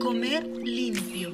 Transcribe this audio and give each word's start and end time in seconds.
Comer 0.00 0.46
limpio. 0.46 1.30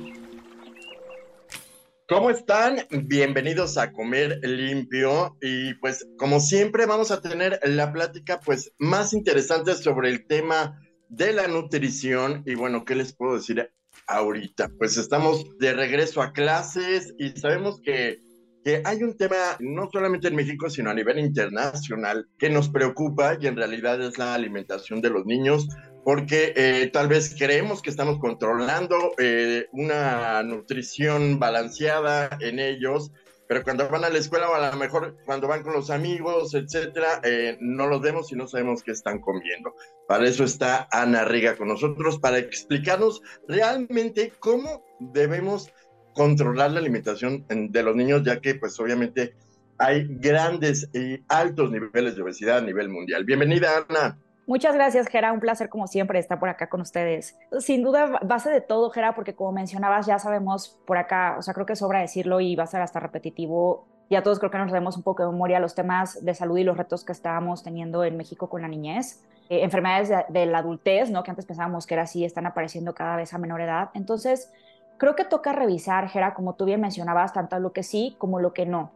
¿Cómo 2.08 2.30
están? 2.30 2.78
Bienvenidos 2.90 3.78
a 3.78 3.92
Comer 3.92 4.40
Limpio 4.42 5.36
y 5.40 5.74
pues 5.74 6.08
como 6.18 6.40
siempre 6.40 6.86
vamos 6.86 7.12
a 7.12 7.20
tener 7.20 7.60
la 7.62 7.92
plática 7.92 8.40
pues 8.40 8.72
más 8.78 9.12
interesante 9.12 9.74
sobre 9.74 10.10
el 10.10 10.26
tema 10.26 10.80
de 11.08 11.32
la 11.32 11.46
nutrición 11.46 12.42
y 12.46 12.56
bueno, 12.56 12.84
¿qué 12.84 12.96
les 12.96 13.12
puedo 13.12 13.36
decir 13.36 13.70
ahorita? 14.08 14.70
Pues 14.76 14.96
estamos 14.96 15.46
de 15.58 15.74
regreso 15.74 16.20
a 16.20 16.32
clases 16.32 17.14
y 17.16 17.30
sabemos 17.38 17.80
que 17.80 18.18
que 18.64 18.82
hay 18.84 19.02
un 19.02 19.16
tema 19.16 19.36
no 19.60 19.88
solamente 19.90 20.28
en 20.28 20.36
México, 20.36 20.68
sino 20.68 20.90
a 20.90 20.94
nivel 20.94 21.18
internacional 21.18 22.28
que 22.38 22.50
nos 22.50 22.68
preocupa 22.68 23.36
y 23.40 23.46
en 23.46 23.56
realidad 23.56 24.02
es 24.02 24.18
la 24.18 24.34
alimentación 24.34 25.00
de 25.00 25.10
los 25.10 25.26
niños, 25.26 25.68
porque 26.04 26.52
eh, 26.56 26.90
tal 26.92 27.08
vez 27.08 27.34
creemos 27.36 27.82
que 27.82 27.90
estamos 27.90 28.18
controlando 28.18 29.12
eh, 29.18 29.66
una 29.72 30.42
nutrición 30.42 31.38
balanceada 31.38 32.30
en 32.40 32.58
ellos, 32.58 33.12
pero 33.46 33.62
cuando 33.62 33.88
van 33.88 34.04
a 34.04 34.10
la 34.10 34.18
escuela 34.18 34.48
o 34.50 34.54
a 34.54 34.70
lo 34.70 34.76
mejor 34.76 35.16
cuando 35.24 35.48
van 35.48 35.62
con 35.62 35.72
los 35.72 35.90
amigos, 35.90 36.54
etcétera, 36.54 37.20
eh, 37.24 37.56
no 37.60 37.86
los 37.86 38.00
vemos 38.00 38.30
y 38.32 38.36
no 38.36 38.46
sabemos 38.46 38.82
qué 38.82 38.92
están 38.92 39.20
comiendo. 39.20 39.74
Para 40.06 40.26
eso 40.26 40.44
está 40.44 40.88
Ana 40.92 41.24
Riga 41.24 41.56
con 41.56 41.68
nosotros, 41.68 42.18
para 42.18 42.38
explicarnos 42.38 43.22
realmente 43.46 44.32
cómo 44.38 44.84
debemos 45.00 45.70
controlar 46.14 46.72
la 46.72 46.80
alimentación 46.80 47.46
de 47.48 47.82
los 47.82 47.96
niños, 47.96 48.22
ya 48.24 48.40
que 48.40 48.56
pues 48.56 48.78
obviamente 48.80 49.34
hay 49.78 50.06
grandes 50.08 50.88
y 50.92 51.24
altos 51.28 51.70
niveles 51.70 52.16
de 52.16 52.22
obesidad 52.22 52.58
a 52.58 52.62
nivel 52.62 52.88
mundial. 52.88 53.24
Bienvenida, 53.24 53.86
Ana. 53.88 54.18
Muchas 54.48 54.74
gracias, 54.74 55.08
Gera. 55.08 55.30
Un 55.34 55.40
placer, 55.40 55.68
como 55.68 55.86
siempre, 55.86 56.18
estar 56.18 56.40
por 56.40 56.48
acá 56.48 56.70
con 56.70 56.80
ustedes. 56.80 57.38
Sin 57.60 57.82
duda, 57.82 58.18
base 58.24 58.48
de 58.48 58.62
todo, 58.62 58.88
Gera, 58.88 59.14
porque 59.14 59.34
como 59.34 59.52
mencionabas, 59.52 60.06
ya 60.06 60.18
sabemos 60.18 60.80
por 60.86 60.96
acá, 60.96 61.36
o 61.38 61.42
sea, 61.42 61.52
creo 61.52 61.66
que 61.66 61.76
sobra 61.76 62.00
decirlo 62.00 62.40
y 62.40 62.56
va 62.56 62.64
a 62.64 62.66
ser 62.66 62.80
hasta 62.80 62.98
repetitivo. 62.98 63.86
Ya 64.08 64.22
todos 64.22 64.38
creo 64.38 64.50
que 64.50 64.56
nos 64.56 64.72
damos 64.72 64.96
un 64.96 65.02
poco 65.02 65.22
de 65.22 65.30
memoria 65.30 65.60
los 65.60 65.74
temas 65.74 66.24
de 66.24 66.32
salud 66.32 66.56
y 66.56 66.64
los 66.64 66.78
retos 66.78 67.04
que 67.04 67.12
estábamos 67.12 67.62
teniendo 67.62 68.04
en 68.04 68.16
México 68.16 68.48
con 68.48 68.62
la 68.62 68.68
niñez. 68.68 69.22
Eh, 69.50 69.64
enfermedades 69.64 70.08
de, 70.08 70.24
de, 70.30 70.46
la 70.46 70.60
adultez, 70.60 71.10
¿no? 71.10 71.22
Que 71.22 71.30
antes 71.30 71.44
pensábamos 71.44 71.86
que 71.86 71.92
era 71.92 72.04
así, 72.04 72.24
están 72.24 72.46
apareciendo 72.46 72.94
cada 72.94 73.16
vez 73.16 73.34
a 73.34 73.38
menor 73.38 73.60
edad. 73.60 73.90
Entonces, 73.92 74.50
creo 74.96 75.14
que 75.14 75.24
toca 75.24 75.52
revisar, 75.52 76.08
Gera, 76.08 76.32
como 76.32 76.54
tú 76.54 76.64
bien 76.64 76.80
mencionabas, 76.80 77.34
tanto 77.34 77.58
lo 77.58 77.74
que 77.74 77.82
sí 77.82 78.16
como 78.16 78.40
lo 78.40 78.54
que 78.54 78.64
no. 78.64 78.92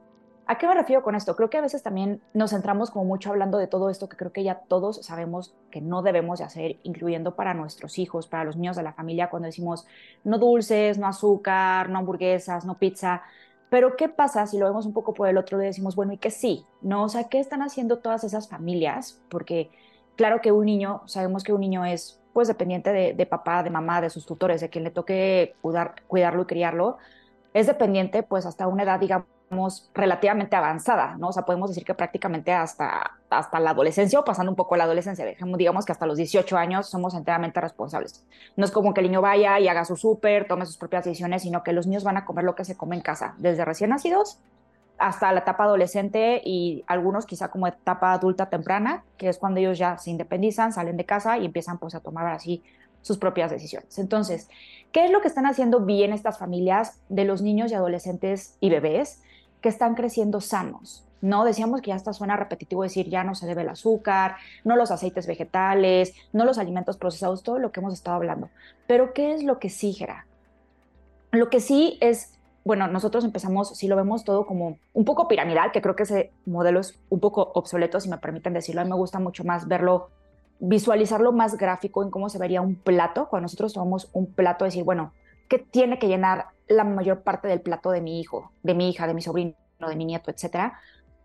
¿A 0.52 0.58
qué 0.58 0.66
me 0.66 0.74
refiero 0.74 1.02
con 1.02 1.14
esto? 1.14 1.34
Creo 1.34 1.48
que 1.48 1.56
a 1.56 1.62
veces 1.62 1.82
también 1.82 2.20
nos 2.34 2.50
centramos 2.50 2.90
como 2.90 3.06
mucho 3.06 3.30
hablando 3.30 3.56
de 3.56 3.68
todo 3.68 3.88
esto 3.88 4.10
que 4.10 4.18
creo 4.18 4.32
que 4.32 4.44
ya 4.44 4.56
todos 4.68 5.02
sabemos 5.02 5.54
que 5.70 5.80
no 5.80 6.02
debemos 6.02 6.40
de 6.40 6.44
hacer, 6.44 6.76
incluyendo 6.82 7.36
para 7.36 7.54
nuestros 7.54 7.98
hijos, 7.98 8.26
para 8.26 8.44
los 8.44 8.56
niños 8.56 8.76
de 8.76 8.82
la 8.82 8.92
familia, 8.92 9.30
cuando 9.30 9.46
decimos 9.46 9.86
no 10.24 10.36
dulces, 10.36 10.98
no 10.98 11.06
azúcar, 11.06 11.88
no 11.88 12.00
hamburguesas, 12.00 12.66
no 12.66 12.76
pizza. 12.76 13.22
Pero 13.70 13.96
¿qué 13.96 14.10
pasa 14.10 14.46
si 14.46 14.58
lo 14.58 14.66
vemos 14.66 14.84
un 14.84 14.92
poco 14.92 15.14
por 15.14 15.26
el 15.26 15.38
otro 15.38 15.58
y 15.62 15.64
decimos, 15.64 15.96
bueno, 15.96 16.12
y 16.12 16.18
que 16.18 16.30
sí, 16.30 16.66
¿no? 16.82 17.04
O 17.04 17.08
sea, 17.08 17.30
¿qué 17.30 17.40
están 17.40 17.62
haciendo 17.62 18.00
todas 18.00 18.22
esas 18.22 18.50
familias? 18.50 19.22
Porque 19.30 19.70
claro 20.16 20.42
que 20.42 20.52
un 20.52 20.66
niño, 20.66 21.00
sabemos 21.06 21.44
que 21.44 21.54
un 21.54 21.62
niño 21.62 21.86
es 21.86 22.20
pues 22.34 22.46
dependiente 22.46 22.92
de, 22.92 23.26
papá, 23.26 23.62
de 23.62 23.70
mamá, 23.70 24.02
de 24.02 24.10
sus 24.10 24.26
tutores, 24.26 24.60
de 24.60 24.68
quien 24.68 24.84
le 24.84 24.90
toque 24.90 25.54
cuidar, 25.62 25.94
cuidarlo 26.08 26.42
y 26.42 26.46
criarlo, 26.46 26.98
es 27.54 27.66
dependiente 27.66 28.22
pues 28.22 28.44
hasta 28.44 28.66
una 28.66 28.82
edad, 28.82 29.00
digamos, 29.00 29.26
relativamente 29.94 30.56
avanzada, 30.56 31.16
¿no? 31.18 31.28
O 31.28 31.32
sea, 31.32 31.44
podemos 31.44 31.70
decir 31.70 31.84
que 31.84 31.94
prácticamente 31.94 32.52
hasta, 32.52 33.18
hasta 33.30 33.60
la 33.60 33.70
adolescencia 33.70 34.18
o 34.18 34.24
pasando 34.24 34.50
un 34.50 34.56
poco 34.56 34.76
la 34.76 34.84
adolescencia, 34.84 35.24
digamos 35.56 35.84
que 35.84 35.92
hasta 35.92 36.06
los 36.06 36.16
18 36.16 36.56
años 36.56 36.88
somos 36.88 37.14
enteramente 37.14 37.60
responsables. 37.60 38.24
No 38.56 38.64
es 38.64 38.70
como 38.70 38.94
que 38.94 39.00
el 39.00 39.08
niño 39.08 39.20
vaya 39.20 39.60
y 39.60 39.68
haga 39.68 39.84
su 39.84 39.96
súper, 39.96 40.46
tome 40.46 40.66
sus 40.66 40.76
propias 40.76 41.04
decisiones, 41.04 41.42
sino 41.42 41.62
que 41.62 41.72
los 41.72 41.86
niños 41.86 42.04
van 42.04 42.16
a 42.16 42.24
comer 42.24 42.44
lo 42.44 42.54
que 42.54 42.64
se 42.64 42.76
come 42.76 42.96
en 42.96 43.02
casa, 43.02 43.34
desde 43.38 43.64
recién 43.64 43.90
nacidos 43.90 44.38
hasta 44.98 45.32
la 45.32 45.40
etapa 45.40 45.64
adolescente 45.64 46.40
y 46.44 46.84
algunos 46.86 47.26
quizá 47.26 47.48
como 47.48 47.66
etapa 47.66 48.12
adulta 48.12 48.48
temprana, 48.48 49.04
que 49.16 49.28
es 49.28 49.38
cuando 49.38 49.58
ellos 49.58 49.76
ya 49.76 49.98
se 49.98 50.10
independizan, 50.10 50.72
salen 50.72 50.96
de 50.96 51.04
casa 51.04 51.38
y 51.38 51.44
empiezan 51.44 51.78
pues 51.78 51.96
a 51.96 52.00
tomar 52.00 52.28
así 52.28 52.62
sus 53.00 53.18
propias 53.18 53.50
decisiones. 53.50 53.98
Entonces, 53.98 54.48
¿qué 54.92 55.04
es 55.04 55.10
lo 55.10 55.20
que 55.20 55.28
están 55.28 55.46
haciendo 55.46 55.80
bien 55.80 56.12
estas 56.12 56.38
familias 56.38 57.00
de 57.08 57.24
los 57.24 57.42
niños 57.42 57.72
y 57.72 57.74
adolescentes 57.74 58.56
y 58.60 58.70
bebés 58.70 59.22
que 59.62 59.70
están 59.70 59.94
creciendo 59.94 60.40
sanos? 60.40 61.06
No 61.22 61.44
decíamos 61.44 61.80
que 61.80 61.88
ya 61.88 61.96
está 61.96 62.12
suena 62.12 62.36
repetitivo 62.36 62.82
decir 62.82 63.08
ya 63.08 63.24
no 63.24 63.34
se 63.34 63.46
debe 63.46 63.62
el 63.62 63.68
azúcar, 63.68 64.36
no 64.64 64.76
los 64.76 64.90
aceites 64.90 65.26
vegetales, 65.26 66.12
no 66.32 66.44
los 66.44 66.58
alimentos 66.58 66.98
procesados, 66.98 67.42
todo 67.42 67.58
lo 67.58 67.72
que 67.72 67.80
hemos 67.80 67.94
estado 67.94 68.16
hablando. 68.16 68.50
Pero 68.86 69.14
¿qué 69.14 69.32
es 69.32 69.44
lo 69.44 69.58
que 69.58 69.70
sí, 69.70 69.92
Gera? 69.92 70.26
Lo 71.30 71.48
que 71.48 71.60
sí 71.60 71.96
es 72.00 72.38
bueno, 72.64 72.86
nosotros 72.86 73.24
empezamos, 73.24 73.76
si 73.76 73.88
lo 73.88 73.96
vemos 73.96 74.24
todo 74.24 74.46
como 74.46 74.78
un 74.92 75.04
poco 75.04 75.26
piramidal, 75.26 75.72
que 75.72 75.82
creo 75.82 75.96
que 75.96 76.04
ese 76.04 76.30
modelo 76.46 76.80
es 76.80 76.98
un 77.08 77.18
poco 77.18 77.50
obsoleto, 77.54 77.98
si 77.98 78.08
me 78.08 78.18
permiten 78.18 78.52
decirlo, 78.52 78.80
a 78.80 78.84
mí 78.84 78.90
me 78.90 78.96
gusta 78.96 79.18
mucho 79.18 79.42
más 79.42 79.66
verlo, 79.66 80.10
visualizarlo 80.60 81.32
más 81.32 81.56
gráfico 81.56 82.04
en 82.04 82.10
cómo 82.10 82.28
se 82.28 82.38
vería 82.38 82.60
un 82.60 82.76
plato, 82.76 83.28
cuando 83.28 83.46
nosotros 83.46 83.72
tomamos 83.72 84.10
un 84.12 84.26
plato, 84.26 84.64
decir, 84.64 84.84
bueno, 84.84 85.12
¿qué 85.48 85.58
tiene 85.58 85.98
que 85.98 86.06
llenar 86.06 86.46
la 86.72 86.84
mayor 86.84 87.22
parte 87.22 87.48
del 87.48 87.60
plato 87.60 87.90
de 87.90 88.00
mi 88.00 88.20
hijo, 88.20 88.52
de 88.62 88.74
mi 88.74 88.90
hija, 88.90 89.06
de 89.06 89.14
mi 89.14 89.22
sobrino, 89.22 89.54
de 89.80 89.96
mi 89.96 90.04
nieto, 90.04 90.30
etcétera? 90.30 90.78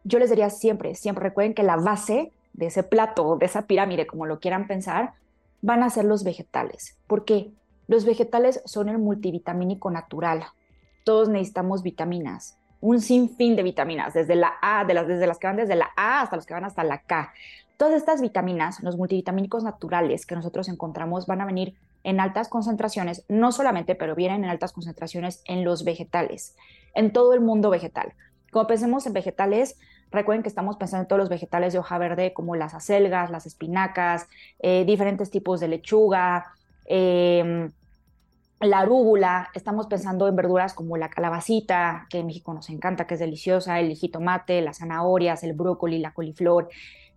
Yo 0.03 0.19
les 0.19 0.29
diría 0.29 0.49
siempre, 0.49 0.95
siempre 0.95 1.23
recuerden 1.23 1.53
que 1.53 1.63
la 1.63 1.75
base 1.75 2.31
de 2.53 2.67
ese 2.67 2.83
plato, 2.83 3.37
de 3.37 3.45
esa 3.45 3.63
pirámide, 3.63 4.07
como 4.07 4.25
lo 4.25 4.39
quieran 4.39 4.67
pensar, 4.67 5.13
van 5.61 5.83
a 5.83 5.89
ser 5.89 6.05
los 6.05 6.23
vegetales. 6.23 6.97
¿Por 7.07 7.25
qué? 7.25 7.51
Los 7.87 8.05
vegetales 8.05 8.61
son 8.65 8.89
el 8.89 8.97
multivitamínico 8.97 9.91
natural, 9.91 10.43
todos 11.03 11.29
necesitamos 11.29 11.83
vitaminas, 11.83 12.57
un 12.81 12.99
sinfín 12.99 13.55
de 13.55 13.63
vitaminas, 13.63 14.13
desde 14.13 14.35
la 14.35 14.53
A, 14.61 14.85
de 14.85 14.93
las, 14.93 15.07
desde 15.07 15.25
las 15.25 15.39
que 15.39 15.47
van 15.47 15.57
desde 15.57 15.75
la 15.75 15.89
A 15.95 16.21
hasta 16.21 16.35
los 16.35 16.45
que 16.45 16.53
van 16.53 16.65
hasta 16.65 16.83
la 16.83 16.99
K. 16.99 17.31
Todas 17.77 17.93
estas 17.93 18.21
vitaminas, 18.21 18.81
los 18.81 18.97
multivitamínicos 18.97 19.63
naturales 19.63 20.25
que 20.25 20.35
nosotros 20.35 20.67
encontramos, 20.67 21.27
van 21.27 21.41
a 21.41 21.45
venir 21.45 21.75
en 22.07 22.21
altas 22.21 22.47
concentraciones, 22.47 23.25
no 23.27 23.51
solamente, 23.51 23.93
pero 23.93 24.15
vienen 24.15 24.45
en 24.45 24.49
altas 24.49 24.71
concentraciones 24.71 25.41
en 25.43 25.65
los 25.65 25.83
vegetales, 25.83 26.55
en 26.95 27.11
todo 27.11 27.33
el 27.33 27.41
mundo 27.41 27.69
vegetal. 27.69 28.13
Como 28.49 28.65
pensemos 28.65 29.05
en 29.07 29.11
vegetales, 29.11 29.77
recuerden 30.09 30.41
que 30.41 30.47
estamos 30.47 30.77
pensando 30.77 31.01
en 31.01 31.07
todos 31.09 31.19
los 31.19 31.27
vegetales 31.27 31.73
de 31.73 31.79
hoja 31.79 31.97
verde, 31.97 32.31
como 32.31 32.55
las 32.55 32.73
acelgas, 32.73 33.29
las 33.29 33.45
espinacas, 33.45 34.29
eh, 34.59 34.85
diferentes 34.85 35.29
tipos 35.31 35.59
de 35.59 35.67
lechuga, 35.67 36.45
eh, 36.85 37.69
la 38.61 38.79
arúgula, 38.79 39.49
estamos 39.53 39.87
pensando 39.87 40.29
en 40.29 40.35
verduras 40.37 40.73
como 40.73 40.95
la 40.95 41.09
calabacita, 41.09 42.07
que 42.09 42.19
en 42.19 42.27
México 42.27 42.53
nos 42.53 42.69
encanta, 42.69 43.05
que 43.05 43.15
es 43.15 43.19
deliciosa, 43.19 43.81
el 43.81 43.93
jitomate, 43.95 44.61
las 44.61 44.77
zanahorias, 44.77 45.43
el 45.43 45.51
brócoli, 45.51 45.99
la 45.99 46.13
coliflor. 46.13 46.69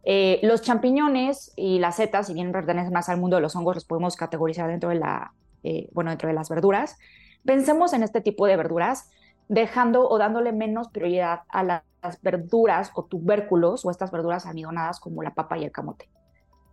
Eh, 0.05 0.41
los 0.43 0.62
champiñones 0.62 1.52
y 1.56 1.79
las 1.79 1.97
setas, 1.97 2.26
si 2.26 2.35
bien 2.35 2.52
pertenecen 2.52 2.93
más 2.93 3.08
al 3.08 3.20
mundo 3.20 3.37
de 3.37 3.43
los 3.43 3.55
hongos, 3.56 3.75
los 3.75 3.85
podemos 3.85 4.17
categorizar 4.17 4.69
dentro 4.69 4.88
de, 4.91 4.97
la, 4.97 5.32
eh, 5.62 5.88
bueno, 5.93 6.11
dentro 6.11 6.29
de 6.29 6.35
las 6.35 6.49
verduras. 6.49 6.97
Pensemos 7.44 7.93
en 7.93 8.02
este 8.02 8.20
tipo 8.20 8.47
de 8.47 8.56
verduras, 8.56 9.11
dejando 9.49 10.08
o 10.08 10.19
dándole 10.19 10.52
menos 10.52 10.88
prioridad 10.88 11.41
a 11.49 11.62
las 11.62 11.82
verduras 12.23 12.93
o 12.94 13.05
tubérculos 13.05 13.85
o 13.85 13.91
estas 13.91 14.11
verduras 14.11 14.47
almidonadas 14.47 15.00
como 15.00 15.23
la 15.23 15.35
papa 15.35 15.58
y 15.58 15.64
el 15.64 15.73
camote. 15.73 16.08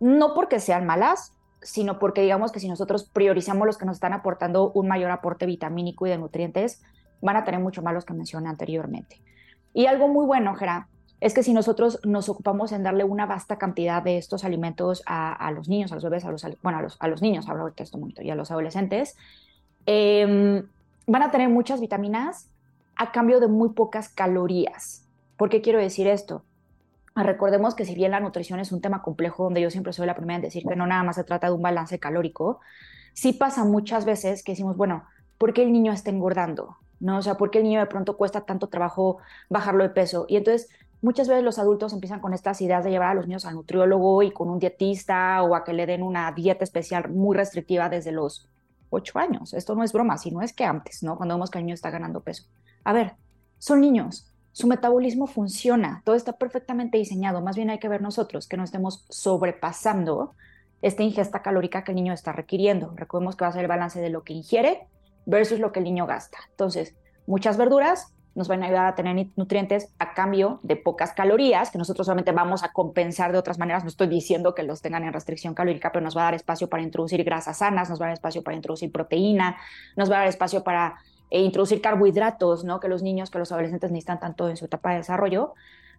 No 0.00 0.32
porque 0.34 0.60
sean 0.60 0.86
malas, 0.86 1.34
sino 1.60 1.98
porque 1.98 2.22
digamos 2.22 2.52
que 2.52 2.60
si 2.60 2.68
nosotros 2.68 3.10
priorizamos 3.10 3.66
los 3.66 3.78
que 3.78 3.84
nos 3.84 3.96
están 3.96 4.12
aportando 4.12 4.70
un 4.72 4.86
mayor 4.86 5.10
aporte 5.10 5.44
vitamínico 5.44 6.06
y 6.06 6.10
de 6.10 6.18
nutrientes, 6.18 6.82
van 7.20 7.36
a 7.36 7.44
tener 7.44 7.60
mucho 7.60 7.82
más 7.82 7.94
los 7.94 8.04
que 8.04 8.14
mencioné 8.14 8.48
anteriormente. 8.48 9.20
Y 9.74 9.86
algo 9.86 10.08
muy 10.08 10.24
bueno, 10.24 10.54
Jera, 10.54 10.88
es 11.20 11.34
que 11.34 11.42
si 11.42 11.52
nosotros 11.52 12.00
nos 12.04 12.28
ocupamos 12.28 12.72
en 12.72 12.82
darle 12.82 13.04
una 13.04 13.26
vasta 13.26 13.58
cantidad 13.58 14.02
de 14.02 14.18
estos 14.18 14.44
alimentos 14.44 15.02
a, 15.06 15.50
los 15.52 15.68
niños, 15.68 15.90
a 15.90 15.96
los 15.96 16.04
bebés, 16.04 16.24
a 16.24 16.30
los, 16.30 16.46
bueno, 16.62 16.78
a 16.78 16.82
los, 16.82 16.96
a 17.00 17.08
los 17.08 17.22
niños, 17.22 17.48
hablo 17.48 17.66
de 17.66 17.72
esto 17.76 17.98
momento, 17.98 18.22
y 18.22 18.30
a 18.30 18.36
los 18.36 18.50
adolescentes, 18.50 19.16
em, 19.86 20.62
van 21.06 21.22
a 21.22 21.30
tener 21.30 21.48
muchas 21.48 21.80
vitaminas 21.80 22.48
a 22.94 23.10
cambio 23.10 23.40
de 23.40 23.48
muy 23.48 23.70
pocas 23.70 24.08
calorías. 24.08 25.04
¿Por 25.36 25.48
qué 25.48 25.60
quiero 25.60 25.80
decir 25.80 26.06
esto? 26.06 26.44
Recordemos 27.16 27.74
que 27.74 27.84
si 27.84 27.94
bien 27.94 28.12
la 28.12 28.20
nutrición 28.20 28.60
es 28.60 28.70
un 28.70 28.80
tema 28.80 29.02
complejo, 29.02 29.44
donde 29.44 29.60
yo 29.60 29.70
siempre 29.70 29.92
soy 29.92 30.06
la 30.06 30.14
primera 30.14 30.36
en 30.36 30.42
decir 30.42 30.64
que 30.64 30.76
no 30.76 30.86
nada 30.86 31.02
más 31.02 31.16
se 31.16 31.24
trata 31.24 31.48
de 31.48 31.52
un 31.52 31.62
balance 31.62 31.98
calórico, 31.98 32.60
sí 33.12 33.32
pasa 33.32 33.64
muchas 33.64 34.04
veces 34.04 34.44
que 34.44 34.52
decimos, 34.52 34.76
bueno, 34.76 35.04
¿por 35.36 35.52
qué 35.52 35.62
el 35.62 35.72
niño 35.72 35.92
está 35.92 36.10
engordando? 36.10 36.76
¿No? 37.00 37.18
O 37.18 37.22
sea, 37.22 37.34
¿por 37.34 37.50
qué 37.50 37.58
el 37.58 37.64
niño 37.64 37.80
de 37.80 37.86
pronto 37.86 38.16
cuesta 38.16 38.42
tanto 38.42 38.68
trabajo 38.68 39.18
bajarlo 39.48 39.82
de 39.82 39.90
peso? 39.90 40.26
Y 40.28 40.36
entonces 40.36 40.68
muchas 41.02 41.28
veces 41.28 41.44
los 41.44 41.58
adultos 41.58 41.92
empiezan 41.92 42.20
con 42.20 42.34
estas 42.34 42.60
ideas 42.60 42.84
de 42.84 42.90
llevar 42.90 43.10
a 43.10 43.14
los 43.14 43.26
niños 43.26 43.44
al 43.46 43.54
nutriólogo 43.54 44.22
y 44.22 44.30
con 44.30 44.50
un 44.50 44.58
dietista 44.58 45.42
o 45.42 45.54
a 45.54 45.64
que 45.64 45.72
le 45.72 45.86
den 45.86 46.02
una 46.02 46.30
dieta 46.32 46.64
especial 46.64 47.10
muy 47.10 47.36
restrictiva 47.36 47.88
desde 47.88 48.12
los 48.12 48.48
ocho 48.90 49.18
años. 49.18 49.54
Esto 49.54 49.74
no 49.74 49.84
es 49.84 49.92
broma, 49.92 50.18
sino 50.18 50.42
es 50.42 50.52
que 50.52 50.64
antes, 50.64 51.02
¿no? 51.02 51.16
Cuando 51.16 51.34
vemos 51.34 51.50
que 51.50 51.58
el 51.58 51.64
niño 51.66 51.74
está 51.74 51.90
ganando 51.90 52.20
peso. 52.20 52.44
A 52.84 52.92
ver, 52.92 53.14
son 53.58 53.80
niños, 53.80 54.32
su 54.52 54.66
metabolismo 54.66 55.26
funciona, 55.26 56.02
todo 56.04 56.16
está 56.16 56.32
perfectamente 56.32 56.98
diseñado. 56.98 57.40
Más 57.42 57.56
bien 57.56 57.70
hay 57.70 57.78
que 57.78 57.88
ver 57.88 58.02
nosotros 58.02 58.48
que 58.48 58.56
no 58.56 58.64
estemos 58.64 59.04
sobrepasando 59.08 60.34
esta 60.82 61.02
ingesta 61.02 61.42
calórica 61.42 61.84
que 61.84 61.92
el 61.92 61.96
niño 61.96 62.12
está 62.12 62.32
requiriendo. 62.32 62.92
Recordemos 62.94 63.36
que 63.36 63.44
va 63.44 63.50
a 63.50 63.52
ser 63.52 63.62
el 63.62 63.68
balance 63.68 64.00
de 64.00 64.10
lo 64.10 64.22
que 64.22 64.32
ingiere 64.32 64.88
versus 65.26 65.60
lo 65.60 65.72
que 65.72 65.80
el 65.80 65.84
niño 65.84 66.06
gasta. 66.06 66.38
Entonces, 66.50 66.94
muchas 67.26 67.56
verduras, 67.56 68.14
nos 68.38 68.46
van 68.46 68.62
a 68.62 68.66
ayudar 68.66 68.86
a 68.86 68.94
tener 68.94 69.26
nutrientes 69.34 69.92
a 69.98 70.14
cambio 70.14 70.60
de 70.62 70.76
pocas 70.76 71.12
calorías, 71.12 71.72
que 71.72 71.76
nosotros 71.76 72.06
solamente 72.06 72.30
vamos 72.30 72.62
a 72.62 72.72
compensar 72.72 73.32
de 73.32 73.38
otras 73.38 73.58
maneras. 73.58 73.82
No 73.82 73.88
estoy 73.88 74.06
diciendo 74.06 74.54
que 74.54 74.62
los 74.62 74.80
tengan 74.80 75.02
en 75.02 75.12
restricción 75.12 75.54
calórica, 75.54 75.90
pero 75.90 76.04
nos 76.04 76.16
va 76.16 76.22
a 76.22 76.24
dar 76.26 76.34
espacio 76.34 76.68
para 76.68 76.84
introducir 76.84 77.24
grasas 77.24 77.58
sanas, 77.58 77.90
nos 77.90 78.00
va 78.00 78.06
a 78.06 78.08
dar 78.10 78.14
espacio 78.14 78.44
para 78.44 78.56
introducir 78.56 78.92
proteína, 78.92 79.56
nos 79.96 80.08
va 80.08 80.16
a 80.16 80.18
dar 80.20 80.28
espacio 80.28 80.62
para 80.62 80.98
eh, 81.30 81.40
introducir 81.40 81.80
carbohidratos, 81.80 82.62
¿no? 82.62 82.78
Que 82.78 82.86
los 82.86 83.02
niños, 83.02 83.28
que 83.30 83.40
los 83.40 83.50
adolescentes 83.50 83.90
necesitan 83.90 84.20
tanto 84.20 84.48
en 84.48 84.56
su 84.56 84.66
etapa 84.66 84.92
de 84.92 84.98
desarrollo. 84.98 85.54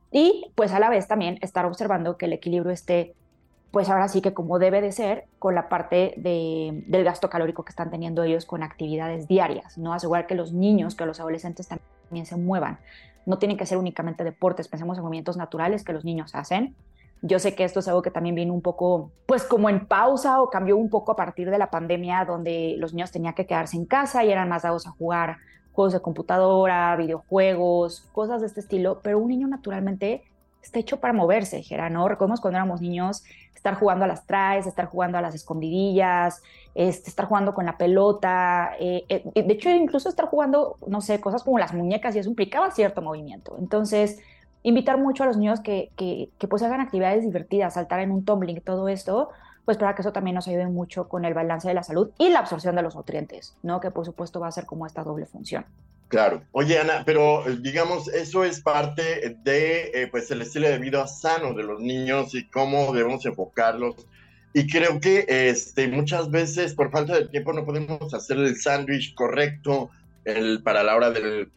Y 0.10 0.50
pues 0.56 0.72
a 0.72 0.80
la 0.80 0.90
vez 0.90 1.10
también 1.10 1.40
estar 1.42 1.66
observando 1.66 2.18
que 2.18 2.26
el 2.26 2.34
equilibrio 2.34 2.72
esté 2.72 3.16
pues 3.72 3.90
ahora 3.90 4.08
sí 4.08 4.22
que 4.22 4.34
como 4.34 4.58
debe 4.58 4.82
de 4.82 4.92
ser 4.92 5.26
con 5.38 5.54
la 5.54 5.70
parte 5.70 6.14
de, 6.18 6.84
del 6.88 7.04
gasto 7.04 7.30
calórico 7.30 7.64
que 7.64 7.70
están 7.70 7.92
teniendo 7.92 8.24
ellos 8.24 8.46
con 8.46 8.64
actividades 8.64 9.28
diarias, 9.28 9.78
¿no? 9.78 9.94
Asegurar 9.94 10.26
que 10.26 10.36
los 10.36 10.54
niños, 10.54 10.96
que 10.96 11.06
los 11.06 11.20
adolescentes 11.20 11.68
también 11.68 11.99
también 12.10 12.26
se 12.26 12.36
muevan. 12.36 12.80
No 13.26 13.38
tienen 13.38 13.58
que 13.58 13.66
ser 13.66 13.78
únicamente 13.78 14.24
deportes, 14.24 14.68
pensemos 14.68 14.98
en 14.98 15.04
movimientos 15.04 15.38
naturales 15.38 15.84
que 15.84 15.94
los 15.94 16.04
niños 16.04 16.36
hacen. 16.36 16.76
Yo 17.22 17.38
sé 17.40 17.54
que 17.54 17.64
esto 17.64 17.80
es 17.80 17.88
algo 17.88 18.02
que 18.02 18.12
también 18.12 18.36
vino 18.36 18.54
un 18.54 18.62
poco, 18.62 19.12
pues 19.26 19.44
como 19.44 19.70
en 19.70 19.86
pausa 19.86 20.42
o 20.42 20.50
cambió 20.50 20.78
un 20.78 20.90
poco 20.90 21.12
a 21.12 21.16
partir 21.16 21.50
de 21.50 21.58
la 21.58 21.70
pandemia, 21.70 22.26
donde 22.26 22.76
los 22.78 22.94
niños 22.94 23.12
tenían 23.12 23.34
que 23.34 23.46
quedarse 23.46 23.78
en 23.78 23.86
casa 23.86 24.24
y 24.24 24.32
eran 24.32 24.50
más 24.50 24.64
dados 24.64 24.88
a 24.88 24.92
jugar 24.92 25.38
juegos 25.74 25.94
de 25.94 26.02
computadora, 26.02 26.96
videojuegos, 26.96 28.08
cosas 28.12 28.42
de 28.42 28.48
este 28.48 28.62
estilo, 28.62 29.00
pero 29.02 29.20
un 29.20 29.28
niño 29.28 29.48
naturalmente 29.48 30.24
está 30.62 30.80
hecho 30.80 31.00
para 31.00 31.14
moverse, 31.14 31.64
Gera, 31.64 31.90
¿no? 31.90 32.08
Recordemos 32.08 32.42
cuando 32.42 32.58
éramos 32.58 32.82
niños, 32.82 33.24
estar 33.56 33.76
jugando 33.76 34.06
a 34.06 34.08
las 34.08 34.26
traes, 34.26 34.68
estar 34.68 34.86
jugando 34.86 35.18
a 35.18 35.22
las 35.22 35.36
escondidillas, 35.36 36.42
este, 36.76 37.10
estar 37.10 37.26
jugando 37.26 37.54
con 37.54 37.66
la 37.66 37.78
pelota, 37.78 38.72
eh, 38.80 39.04
eh, 39.10 39.44
de 39.44 39.54
hecho 39.54 39.70
incluso 39.70 40.10
estar 40.10 40.28
jugando, 40.28 40.78
no 40.88 41.02
sé, 41.02 41.20
cosas 41.20 41.44
como 41.44 41.60
las 41.60 41.74
muñecas 41.74 42.16
y 42.16 42.20
eso 42.20 42.30
implicaba 42.30 42.72
cierto 42.72 43.02
movimiento. 43.02 43.58
Entonces, 43.60 44.20
invitar 44.64 44.98
mucho 44.98 45.24
a 45.24 45.26
los 45.26 45.38
niños 45.38 45.60
que, 45.60 45.92
que, 45.96 46.30
que 46.38 46.48
pues 46.48 46.64
hagan 46.64 46.82
actividades 46.82 47.24
divertidas, 47.24 47.74
saltar 47.74 48.00
en 48.00 48.12
un 48.12 48.24
tumbling, 48.24 48.62
todo 48.62 48.88
esto, 48.88 49.30
pues 49.66 49.78
para 49.78 49.94
que 49.94 50.02
eso 50.02 50.12
también 50.12 50.36
nos 50.36 50.48
ayude 50.48 50.68
mucho 50.68 51.08
con 51.08 51.26
el 51.26 51.34
balance 51.34 51.68
de 51.68 51.74
la 51.74 51.84
salud 51.84 52.12
y 52.18 52.30
la 52.30 52.40
absorción 52.40 52.76
de 52.76 52.82
los 52.82 52.96
nutrientes, 52.96 53.56
¿no? 53.62 53.80
Que 53.80 53.92
por 53.92 54.06
supuesto 54.06 54.40
va 54.40 54.48
a 54.48 54.52
ser 54.52 54.66
como 54.66 54.86
esta 54.86 55.04
doble 55.04 55.26
función. 55.26 55.66
Claro. 56.10 56.42
Oye, 56.54 56.80
Ana, 56.80 57.04
pero 57.06 57.48
eh, 57.48 57.58
digamos, 57.62 58.08
eso 58.08 58.44
es 58.44 58.62
parte 58.62 59.38
de 59.44 59.92
eh, 59.94 60.08
pues 60.10 60.30
el 60.32 60.42
estilo 60.42 60.68
de 60.68 60.80
vida 60.80 61.08
sano 61.08 61.54
de 61.54 61.64
los 61.64 61.80
niños 61.80 62.34
y 62.34 62.50
cómo 62.50 62.92
debemos 62.94 63.26
enfocarlos. 63.28 64.08
Y 64.54 64.66
creo 64.68 65.00
que 65.00 65.26
este, 65.28 65.88
muchas 65.88 66.32
veces 66.32 66.74
por 66.74 66.90
falta 66.90 67.14
de 67.14 67.28
tiempo 67.28 67.54
no 67.54 67.64
podemos 67.64 68.12
hacer 68.16 68.38
el 68.38 68.56
sándwich 68.60 69.14
correcto 69.14 69.92
para 70.64 70.84
la 70.84 70.96
hora 70.96 71.12
del, 71.12 71.52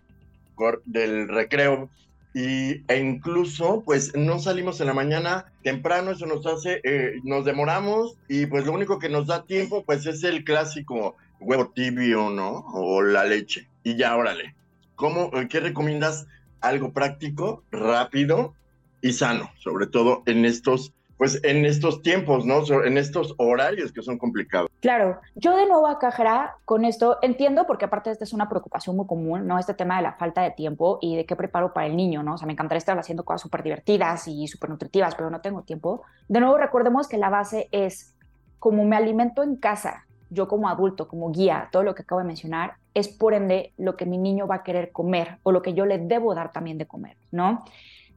del 0.85 1.29
recreo. 1.29 1.89
Y, 2.35 2.83
e 2.89 2.99
incluso, 2.99 3.83
pues 3.85 4.15
no 4.15 4.39
salimos 4.39 4.81
en 4.81 4.87
la 4.87 4.95
mañana 4.95 5.47
temprano, 5.63 6.13
eso 6.13 6.27
nos 6.27 6.47
hace, 6.47 6.81
eh, 6.85 7.21
nos 7.25 7.45
demoramos 7.45 8.17
y 8.29 8.47
pues 8.47 8.65
lo 8.65 8.73
único 8.73 8.99
que 8.99 9.11
nos 9.11 9.27
da 9.27 9.45
tiempo, 9.45 9.85
pues 9.85 10.07
es 10.07 10.25
el 10.25 10.45
clásico 10.45 11.17
huevo 11.41 11.73
tibio, 11.75 12.31
¿no? 12.31 12.65
O 12.73 13.03
la 13.03 13.25
leche. 13.25 13.69
Y 13.83 13.97
ya, 13.97 14.17
órale. 14.17 14.55
¿Cómo, 14.95 15.31
eh, 15.35 15.49
¿Qué 15.49 15.61
recomiendas? 15.61 16.27
Algo 16.61 16.93
práctico, 16.93 17.65
rápido 17.71 18.55
y 19.01 19.13
sano, 19.13 19.51
sobre 19.59 19.89
todo 19.89 20.23
en 20.27 20.45
estos, 20.45 20.93
pues 21.19 21.43
en 21.43 21.65
estos 21.65 22.03
tiempos, 22.03 22.47
¿no? 22.47 22.63
En 22.85 22.97
estos 22.97 23.35
horarios 23.37 23.93
que 23.93 24.01
son 24.01 24.17
complicados. 24.17 24.71
Claro, 24.81 25.21
yo 25.35 25.57
de 25.57 25.67
nuevo 25.67 25.89
acá, 25.89 26.57
con 26.65 26.85
esto 26.85 27.19
entiendo, 27.23 27.67
porque 27.67 27.87
aparte 27.87 28.13
esta 28.13 28.23
es 28.23 28.33
una 28.33 28.49
preocupación 28.49 28.97
muy 28.97 29.07
común, 29.07 29.47
¿no? 29.47 29.59
Este 29.59 29.75
tema 29.75 29.97
de 29.97 30.03
la 30.03 30.13
falta 30.13 30.43
de 30.43 30.53
tiempo 30.53 30.99
y 31.01 31.17
de 31.17 31.27
qué 31.27 31.35
preparo 31.35 31.73
para 31.73 31.89
el 31.89 31.97
niño, 31.97 32.23
¿no? 32.23 32.35
O 32.35 32.39
sea, 32.39 32.47
me 32.47 32.53
encantaría 32.53 32.79
estar 32.79 32.97
haciendo 32.97 33.25
cosas 33.25 33.41
súper 33.41 33.65
divertidas 33.65 34.29
y 34.29 34.47
súper 34.47 34.71
nutritivas, 34.71 35.17
pero 35.17 35.31
no 35.31 35.41
tengo 35.41 35.63
tiempo. 35.63 36.03
De 36.29 36.39
nuevo, 36.39 36.57
recordemos 36.59 37.09
que 37.09 37.19
la 37.19 37.29
base 37.29 37.69
es 37.73 38.15
como 38.61 38.85
me 38.85 38.95
alimento 38.95 39.43
en 39.43 39.57
casa, 39.57 40.07
yo 40.31 40.47
como 40.47 40.69
adulto, 40.69 41.09
como 41.09 41.33
guía, 41.33 41.69
todo 41.73 41.83
lo 41.83 41.97
que 41.97 42.03
acabo 42.03 42.21
de 42.21 42.27
mencionar, 42.29 42.77
es 42.95 43.09
por 43.09 43.35
ende 43.35 43.73
lo 43.77 43.97
que 43.97 44.07
mi 44.07 44.19
niño 44.19 44.47
va 44.47 44.57
a 44.57 44.63
querer 44.63 44.93
comer 44.93 45.39
o 45.43 45.53
lo 45.53 45.63
que 45.63 45.75
yo 45.75 45.87
le 45.87 45.99
debo 45.99 46.35
dar 46.35 46.53
también 46.53 46.79
de 46.79 46.87
comer, 46.87 47.17
¿no? 47.31 47.65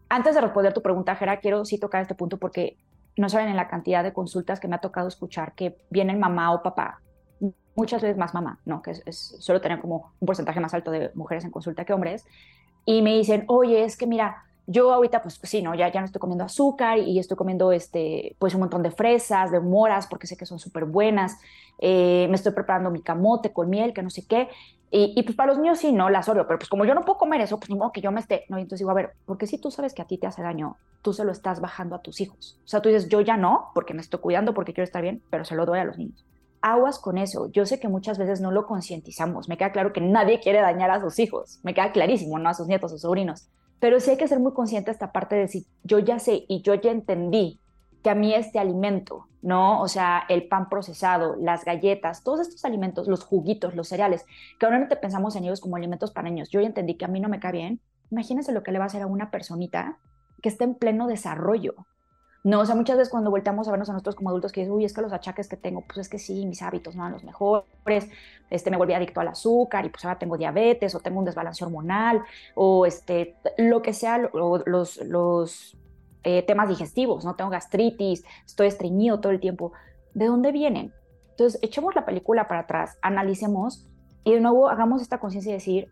Antes 0.10 0.36
de 0.36 0.42
responder 0.42 0.74
tu 0.74 0.82
pregunta, 0.82 1.16
Jera, 1.16 1.40
quiero 1.40 1.66
sí 1.66 1.80
tocar 1.80 2.02
este 2.02 2.16
punto 2.16 2.38
porque 2.38 2.78
no 3.18 3.30
saben 3.30 3.48
en 3.48 3.56
la 3.56 3.68
cantidad 3.68 4.04
de 4.04 4.14
consultas 4.14 4.60
que 4.60 4.68
me 4.68 4.76
ha 4.76 4.80
tocado 4.80 5.08
escuchar 5.08 5.54
que 5.54 5.78
vienen 5.90 6.20
mamá 6.20 6.54
o 6.54 6.62
papá, 6.62 7.02
muchas 7.76 8.02
veces 8.02 8.18
más 8.18 8.34
mamá, 8.34 8.60
¿no? 8.66 8.82
Que 8.82 8.92
es, 8.92 9.36
suelo 9.40 9.62
tener 9.62 9.80
como 9.80 10.14
un 10.20 10.26
porcentaje 10.26 10.60
más 10.60 10.74
alto 10.74 10.92
de 10.92 11.12
mujeres 11.16 11.44
en 11.46 11.52
consulta 11.52 11.86
que 11.86 11.94
hombres, 11.94 12.26
y 12.86 13.02
me 13.02 13.16
dicen, 13.16 13.46
oye, 13.48 13.84
es 13.84 13.98
que 13.98 14.08
mira, 14.08 14.44
yo 14.68 14.92
ahorita, 14.92 15.22
pues, 15.22 15.40
sí, 15.44 15.62
¿no? 15.62 15.76
Ya, 15.76 15.92
ya 15.92 16.00
no 16.00 16.06
estoy 16.06 16.20
comiendo 16.20 16.44
azúcar 16.44 16.98
y 16.98 17.20
estoy 17.20 17.38
comiendo, 17.38 17.72
este, 17.72 18.36
pues, 18.40 18.54
un 18.54 18.62
montón 18.62 18.84
de 18.84 18.92
fresas, 18.92 19.52
de 19.52 19.60
moras, 19.60 20.08
porque 20.08 20.28
sé 20.28 20.38
que 20.38 20.46
son 20.46 20.60
súper 20.60 20.86
buenas. 20.86 21.38
Eh, 21.80 22.28
me 22.30 22.36
estoy 22.36 22.54
preparando 22.54 22.90
mi 22.90 23.02
camote 23.02 23.54
con 23.54 23.70
miel, 23.70 23.94
que 23.94 24.02
no 24.04 24.10
sé 24.10 24.26
qué. 24.28 24.50
Y, 24.98 25.24
pues 25.24 25.36
para 25.36 25.52
los 25.52 25.60
niños 25.60 25.80
sí, 25.80 25.92
¿no? 25.92 26.10
Las 26.10 26.30
Oreo, 26.30 26.48
pero 26.48 26.58
pues 26.58 26.70
como 26.70 26.86
yo 26.86 26.94
no 26.96 27.02
puedo 27.02 27.18
comer 27.18 27.42
eso, 27.42 27.60
pues 27.60 27.70
ni 27.70 27.76
modo 27.76 27.92
que 27.92 28.00
yo 28.00 28.14
me 28.14 28.22
esté, 28.22 28.46
¿no? 28.48 28.58
Y 28.58 28.62
entonces 28.62 28.80
digo, 28.80 28.92
a 28.92 28.94
ver, 28.94 29.12
porque 29.26 29.46
si 29.46 29.58
tú 29.58 29.70
sabes 29.70 29.94
que 29.94 30.02
a 30.02 30.06
ti 30.06 30.18
te 30.18 30.26
hace 30.26 30.42
daño, 30.42 30.78
tú 31.02 31.12
se 31.12 31.26
lo 31.26 31.34
estás 31.34 31.60
bajando 31.60 31.96
a 31.96 32.02
tus 32.02 32.22
hijos. 32.22 32.58
O 32.64 32.68
sea, 32.68 32.82
tú 32.82 32.88
dices, 32.88 33.10
yo 33.10 33.20
ya 33.20 33.36
no, 33.36 33.72
porque 33.74 33.94
me 33.94 34.00
estoy 34.00 34.22
cuidando, 34.22 34.54
porque 34.54 34.74
quiero 34.74 34.86
estar 34.86 35.02
bien, 35.02 35.22
pero 35.30 35.44
se 35.44 35.56
lo 35.56 35.66
doy 35.66 35.80
a 35.80 35.84
los 35.84 35.98
niños. 35.98 36.24
Aguas 36.62 36.98
con 36.98 37.18
eso. 37.18 37.52
Yo 37.52 37.66
sé 37.66 37.78
que 37.78 37.90
muchas 37.90 38.18
veces 38.18 38.40
no 38.40 38.52
lo 38.52 38.66
concientizamos. 38.66 39.50
Me 39.50 39.58
queda 39.58 39.74
claro 39.74 39.92
que 39.92 40.00
nadie 40.00 40.40
quiere 40.40 40.62
dañar 40.62 40.92
a 40.92 41.02
sus 41.02 41.20
hijos. 41.20 41.60
Me 41.64 41.74
queda 41.74 41.92
clarísimo, 41.92 42.40
¿no? 42.40 42.48
A 42.48 42.54
sus 42.54 42.68
nietos, 42.68 42.92
a 42.92 42.94
sus 42.94 43.02
sobrinos. 43.02 43.50
Pero 43.80 44.00
sí 44.00 44.12
hay 44.12 44.18
que 44.18 44.28
ser 44.28 44.40
muy 44.40 44.54
consciente 44.54 44.88
de 44.88 44.94
esta 44.94 45.12
parte 45.12 45.36
de 45.36 45.42
decir, 45.42 45.66
yo 45.84 46.00
ya 46.00 46.20
sé 46.20 46.46
y 46.48 46.62
yo 46.62 46.74
ya 46.76 46.92
entendí 46.92 47.60
que 48.04 48.10
a 48.10 48.16
mí 48.16 48.34
este 48.34 48.60
alimento, 48.60 49.28
¿no? 49.42 49.82
O 49.82 49.88
sea, 49.88 50.24
el 50.30 50.48
pan 50.48 50.70
procesado, 50.70 51.36
las 51.38 51.66
galletas, 51.66 52.24
todos 52.24 52.40
estos 52.40 52.64
alimentos, 52.64 53.08
los 53.08 53.24
juguitos, 53.24 53.76
los 53.76 53.88
cereales, 53.88 54.26
que 54.60 54.66
normalmente 54.66 54.96
pensamos 54.96 55.36
en 55.36 55.44
ellos 55.44 55.60
como 55.60 55.76
alimentos 55.76 56.12
para 56.12 56.30
niños, 56.30 56.50
yo 56.50 56.62
ya 56.62 56.68
entendí 56.68 56.96
que 56.96 57.06
a 57.06 57.08
mí 57.08 57.20
no 57.20 57.30
me 57.30 57.40
cae 57.40 57.52
bien. 57.52 57.82
Imagínense 58.12 58.52
lo 58.52 58.62
que 58.62 58.72
le 58.72 58.78
va 58.78 58.86
a 58.86 58.88
hacer 58.88 59.02
a 59.02 59.08
una 59.08 59.32
personita 59.32 59.98
que 60.42 60.50
está 60.50 60.64
en 60.64 60.76
pleno 60.76 61.08
desarrollo, 61.08 61.88
no, 62.46 62.60
o 62.60 62.66
sea, 62.68 62.76
muchas 62.76 62.96
veces 62.96 63.10
cuando 63.10 63.32
volteamos 63.32 63.68
a 63.68 63.72
vernos 63.72 63.90
a 63.90 63.94
nosotros 63.94 64.14
como 64.14 64.30
adultos 64.30 64.52
que 64.52 64.60
dicen, 64.60 64.76
uy, 64.76 64.86
es 64.86 64.94
que 64.94 65.02
los 65.02 65.12
achaques 65.12 65.48
que 65.48 65.58
tengo, 65.58 65.82
pues 65.82 65.98
es 65.98 66.10
que 66.10 66.20
sí, 66.20 66.46
mis 66.46 66.62
hábitos 66.62 66.96
no 66.96 67.02
eran 67.02 67.14
los 67.14 67.24
mejores, 67.24 68.08
este, 68.52 68.70
me 68.70 68.78
volví 68.78 68.94
adicto 68.94 69.20
al 69.20 69.30
azúcar 69.30 69.84
y 69.84 69.90
pues 69.90 70.06
ahora 70.06 70.20
tengo 70.20 70.38
diabetes 70.38 70.94
o 70.94 71.00
tengo 71.00 71.18
un 71.18 71.26
desbalance 71.26 71.66
hormonal 71.66 72.22
o 72.54 72.86
este, 72.86 73.36
lo 73.58 73.82
que 73.82 73.94
sea, 73.94 74.30
los, 74.32 74.98
los 74.98 75.76
eh, 76.24 76.44
temas 76.44 76.70
digestivos, 76.70 77.26
¿no? 77.26 77.34
Tengo 77.34 77.50
gastritis, 77.50 78.24
estoy 78.46 78.68
estreñido 78.68 79.20
todo 79.20 79.32
el 79.32 79.40
tiempo. 79.40 79.72
¿De 80.14 80.28
dónde 80.28 80.52
vienen? 80.52 80.94
Entonces, 81.32 81.60
echemos 81.64 81.96
la 81.96 82.06
película 82.06 82.48
para 82.48 82.62
atrás, 82.62 83.00
analicemos 83.02 83.88
y 84.24 84.34
de 84.34 84.40
nuevo 84.40 84.70
hagamos 84.70 85.02
esta 85.02 85.20
conciencia 85.20 85.52
de 85.52 85.58
decir, 85.58 85.88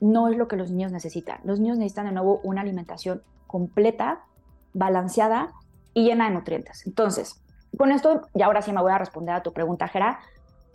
no 0.00 0.28
es 0.28 0.38
lo 0.38 0.48
que 0.48 0.56
los 0.56 0.70
niños 0.70 0.90
necesitan. 0.90 1.40
Los 1.44 1.60
niños 1.60 1.76
necesitan 1.76 2.06
de 2.06 2.12
nuevo 2.12 2.40
una 2.44 2.62
alimentación 2.62 3.22
completa, 3.46 4.24
balanceada 4.72 5.52
y 5.98 6.04
llena 6.04 6.28
de 6.28 6.34
nutrientes. 6.34 6.86
Entonces, 6.86 7.42
con 7.76 7.90
esto, 7.90 8.22
y 8.32 8.42
ahora 8.42 8.62
sí 8.62 8.72
me 8.72 8.80
voy 8.80 8.92
a 8.92 8.98
responder 8.98 9.34
a 9.34 9.42
tu 9.42 9.52
pregunta, 9.52 9.88
Jera. 9.88 10.20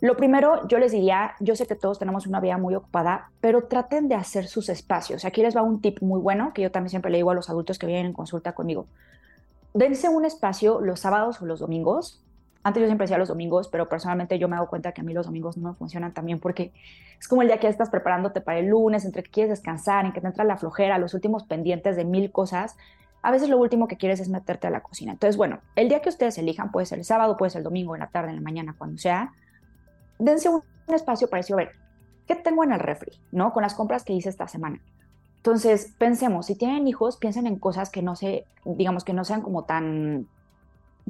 Lo 0.00 0.16
primero, 0.16 0.68
yo 0.68 0.78
les 0.78 0.92
diría, 0.92 1.32
yo 1.40 1.56
sé 1.56 1.66
que 1.66 1.76
todos 1.76 1.98
tenemos 1.98 2.26
una 2.26 2.40
vida 2.40 2.58
muy 2.58 2.74
ocupada, 2.74 3.30
pero 3.40 3.64
traten 3.64 4.08
de 4.08 4.16
hacer 4.16 4.48
sus 4.48 4.68
espacios. 4.68 5.24
Aquí 5.24 5.40
les 5.40 5.56
va 5.56 5.62
un 5.62 5.80
tip 5.80 6.02
muy 6.02 6.20
bueno 6.20 6.52
que 6.52 6.60
yo 6.60 6.70
también 6.70 6.90
siempre 6.90 7.10
le 7.10 7.18
digo 7.18 7.30
a 7.30 7.34
los 7.34 7.48
adultos 7.48 7.78
que 7.78 7.86
vienen 7.86 8.06
en 8.06 8.12
consulta 8.12 8.52
conmigo. 8.52 8.86
Dense 9.72 10.10
un 10.10 10.26
espacio 10.26 10.80
los 10.80 11.00
sábados 11.00 11.40
o 11.40 11.46
los 11.46 11.60
domingos 11.60 12.22
Antes 12.64 12.80
yo 12.80 12.86
siempre 12.86 13.04
decía 13.04 13.18
los 13.18 13.28
domingos, 13.28 13.68
pero 13.68 13.90
personalmente 13.90 14.38
yo 14.38 14.48
me 14.48 14.56
hago 14.56 14.68
cuenta 14.68 14.92
que 14.92 15.02
a 15.02 15.04
mí 15.04 15.12
los 15.12 15.26
domingos 15.26 15.58
no 15.58 15.68
me 15.68 15.74
funcionan 15.74 16.14
también 16.14 16.40
porque 16.40 16.72
es 17.20 17.28
como 17.28 17.42
el 17.42 17.48
día 17.48 17.58
que 17.58 17.68
estás 17.68 17.90
preparándote 17.90 18.40
para 18.40 18.58
el 18.58 18.68
lunes, 18.68 19.04
entre 19.04 19.22
que 19.22 19.30
quieres 19.30 19.50
descansar, 19.50 20.06
en 20.06 20.12
que 20.12 20.22
te 20.22 20.26
entra 20.26 20.44
la 20.44 20.56
flojera, 20.56 20.96
los 20.96 21.12
últimos 21.12 21.44
pendientes 21.44 21.94
de 21.94 22.06
mil 22.06 22.32
cosas. 22.32 22.76
A 23.24 23.30
veces 23.30 23.48
lo 23.48 23.56
último 23.56 23.88
que 23.88 23.96
quieres 23.96 24.20
es 24.20 24.28
meterte 24.28 24.66
a 24.66 24.70
la 24.70 24.82
cocina. 24.82 25.12
Entonces, 25.12 25.38
bueno, 25.38 25.60
el 25.76 25.88
día 25.88 26.02
que 26.02 26.10
ustedes 26.10 26.36
elijan, 26.36 26.70
puede 26.70 26.84
ser 26.84 26.98
el 26.98 27.06
sábado, 27.06 27.38
puede 27.38 27.48
ser 27.48 27.60
el 27.60 27.64
domingo, 27.64 27.94
en 27.94 28.00
la 28.00 28.08
tarde, 28.08 28.28
en 28.28 28.36
la 28.36 28.42
mañana, 28.42 28.74
cuando 28.76 28.98
sea, 28.98 29.32
dense 30.18 30.50
un, 30.50 30.62
espacio 30.88 31.28
para 31.30 31.40
decir, 31.40 31.54
a 31.54 31.56
ver, 31.56 31.72
¿qué 32.26 32.36
tengo 32.36 32.62
en 32.64 32.72
el 32.72 32.80
refri? 32.80 33.18
¿No? 33.32 33.54
Con 33.54 33.62
las 33.62 33.74
compras 33.74 34.04
que 34.04 34.12
hice 34.12 34.28
esta 34.28 34.46
semana. 34.46 34.78
Entonces, 35.36 35.94
pensemos, 35.96 36.44
si 36.44 36.54
tienen 36.54 36.86
hijos, 36.86 37.16
piensen 37.16 37.46
en 37.46 37.58
cosas 37.58 37.88
que 37.88 38.02
no 38.02 38.14
se, 38.14 38.44
digamos, 38.66 39.04
que 39.04 39.14
no 39.14 39.24
sean 39.24 39.40
como 39.40 39.64
tan 39.64 40.28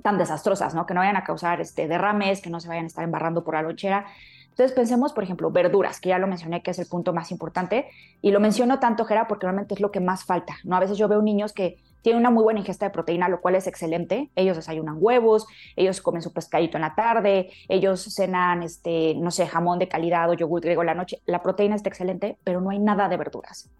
tan 0.03 0.19
desastrosas, 0.19 0.75
¿no? 0.75 0.87
Que 0.87 0.95
no 0.95 1.01
vayan 1.01 1.17
a 1.17 1.25
causar 1.25 1.61
este, 1.61 1.89
derrames, 1.89 2.41
que 2.41 2.51
no 2.51 2.61
se 2.61 2.69
vayan 2.69 2.85
a 2.85 2.87
estar 2.89 3.05
embarrando 3.05 3.45
por 3.45 3.55
la 3.55 3.63
lonchera. 3.63 4.07
Entonces 4.51 4.73
pensemos, 4.73 5.13
por 5.13 5.25
ejemplo, 5.25 5.51
verduras, 5.51 6.01
que 6.01 6.11
ya 6.11 6.19
lo 6.19 6.27
mencioné, 6.27 6.63
que 6.63 6.71
es 6.71 6.79
el 6.79 6.87
punto 6.87 7.13
más 7.13 7.31
importante, 7.33 7.89
y 8.23 8.31
lo 8.31 8.39
menciono 8.39 8.79
tanto, 8.79 9.05
Gera, 9.05 9.27
porque 9.27 9.47
realmente 9.47 9.75
es 9.75 9.81
lo 9.81 9.91
que 9.91 10.01
más 10.01 10.25
falta, 10.25 10.57
¿no? 10.63 10.77
A 10.77 10.81
veces 10.81 10.97
yo 10.97 11.09
veo 11.09 11.23
niños 11.23 11.53
que 11.53 11.79
tienen 12.05 12.21
una 12.21 12.31
muy 12.31 12.45
buena 12.45 12.61
ingesta 12.61 12.85
de 12.85 12.91
proteína, 12.91 13.31
lo 13.31 13.41
cual 13.41 13.55
es 13.55 13.67
excelente. 13.67 14.31
Ellos 14.37 14.59
desayunan 14.59 14.97
huevos, 15.01 15.47
ellos 15.75 16.03
comen 16.03 16.21
su 16.21 16.35
pescadito 16.35 16.77
en 16.77 16.83
la 16.83 16.95
tarde, 16.95 17.51
ellos 17.67 18.05
cenan, 18.15 18.63
este, 18.63 19.15
no 19.15 19.31
sé, 19.31 19.47
jamón 19.47 19.79
de 19.79 19.89
calidad 19.89 20.29
o 20.29 20.35
yogur 20.35 20.61
griego 20.61 20.85
la 20.85 20.93
noche. 20.93 21.23
La 21.25 21.43
proteína 21.43 21.77
está 21.77 21.89
excelente, 21.89 22.37
pero 22.45 22.61
no 22.61 22.69
hay 22.69 22.79
nada 22.79 23.09
de 23.09 23.17
verduras. 23.17 23.71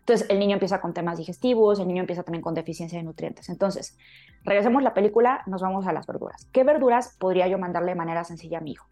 Entonces, 0.00 0.28
el 0.28 0.38
niño 0.38 0.52
empieza 0.52 0.78
con 0.82 0.92
temas 0.92 1.16
digestivos, 1.16 1.80
el 1.80 1.88
niño 1.88 2.00
empieza 2.00 2.22
también 2.22 2.42
con 2.42 2.52
deficiencia 2.52 2.98
de 2.98 3.04
nutrientes. 3.04 3.48
Entonces, 3.48 3.96
regresemos 4.44 4.82
la 4.82 4.92
película, 4.92 5.42
nos 5.46 5.62
vamos 5.62 5.86
a 5.86 5.94
las 5.94 6.06
verduras. 6.06 6.48
¿Qué 6.52 6.64
verduras 6.64 7.16
podría 7.18 7.48
yo 7.48 7.56
mandarle 7.56 7.92
de 7.92 7.96
manera 7.96 8.24
sencilla 8.24 8.58
a 8.58 8.60
mi 8.60 8.72
hijo? 8.72 8.86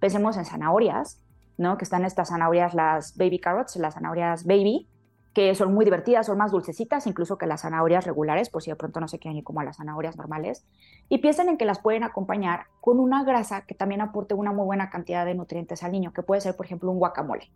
Pensemos 0.00 0.36
en 0.36 0.44
zanahorias, 0.44 1.18
¿no? 1.56 1.78
Que 1.78 1.84
están 1.84 2.04
estas 2.04 2.28
zanahorias, 2.28 2.74
las 2.74 3.16
baby 3.16 3.38
carrots, 3.38 3.76
las 3.76 3.94
zanahorias 3.94 4.44
baby, 4.44 4.86
que 5.34 5.54
son 5.56 5.74
muy 5.74 5.84
divertidas, 5.84 6.26
son 6.26 6.38
más 6.38 6.52
dulcecitas 6.52 7.06
incluso 7.08 7.36
que 7.36 7.46
las 7.46 7.62
zanahorias 7.62 8.06
regulares, 8.06 8.48
por 8.48 8.62
si 8.62 8.70
de 8.70 8.76
pronto 8.76 9.00
no 9.00 9.08
se 9.08 9.18
quieren 9.18 9.36
ir 9.36 9.44
como 9.44 9.60
a 9.60 9.64
las 9.64 9.78
zanahorias 9.78 10.16
normales. 10.16 10.64
Y 11.08 11.18
piensen 11.18 11.48
en 11.48 11.58
que 11.58 11.64
las 11.64 11.80
pueden 11.80 12.04
acompañar 12.04 12.66
con 12.80 13.00
una 13.00 13.24
grasa 13.24 13.62
que 13.62 13.74
también 13.74 14.00
aporte 14.00 14.34
una 14.34 14.52
muy 14.52 14.64
buena 14.64 14.90
cantidad 14.90 15.26
de 15.26 15.34
nutrientes 15.34 15.82
al 15.82 15.90
niño, 15.90 16.12
que 16.12 16.22
puede 16.22 16.40
ser, 16.40 16.56
por 16.56 16.66
ejemplo, 16.66 16.90
un 16.90 17.00
guacamole. 17.00 17.50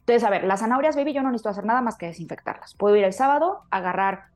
Entonces, 0.00 0.24
a 0.24 0.30
ver, 0.30 0.44
las 0.44 0.60
zanahorias 0.60 0.94
baby 0.94 1.14
yo 1.14 1.22
no 1.22 1.30
necesito 1.30 1.48
hacer 1.48 1.64
nada 1.64 1.80
más 1.80 1.96
que 1.96 2.06
desinfectarlas. 2.06 2.74
Puedo 2.74 2.94
ir 2.96 3.04
el 3.04 3.14
sábado, 3.14 3.62
agarrar 3.70 4.26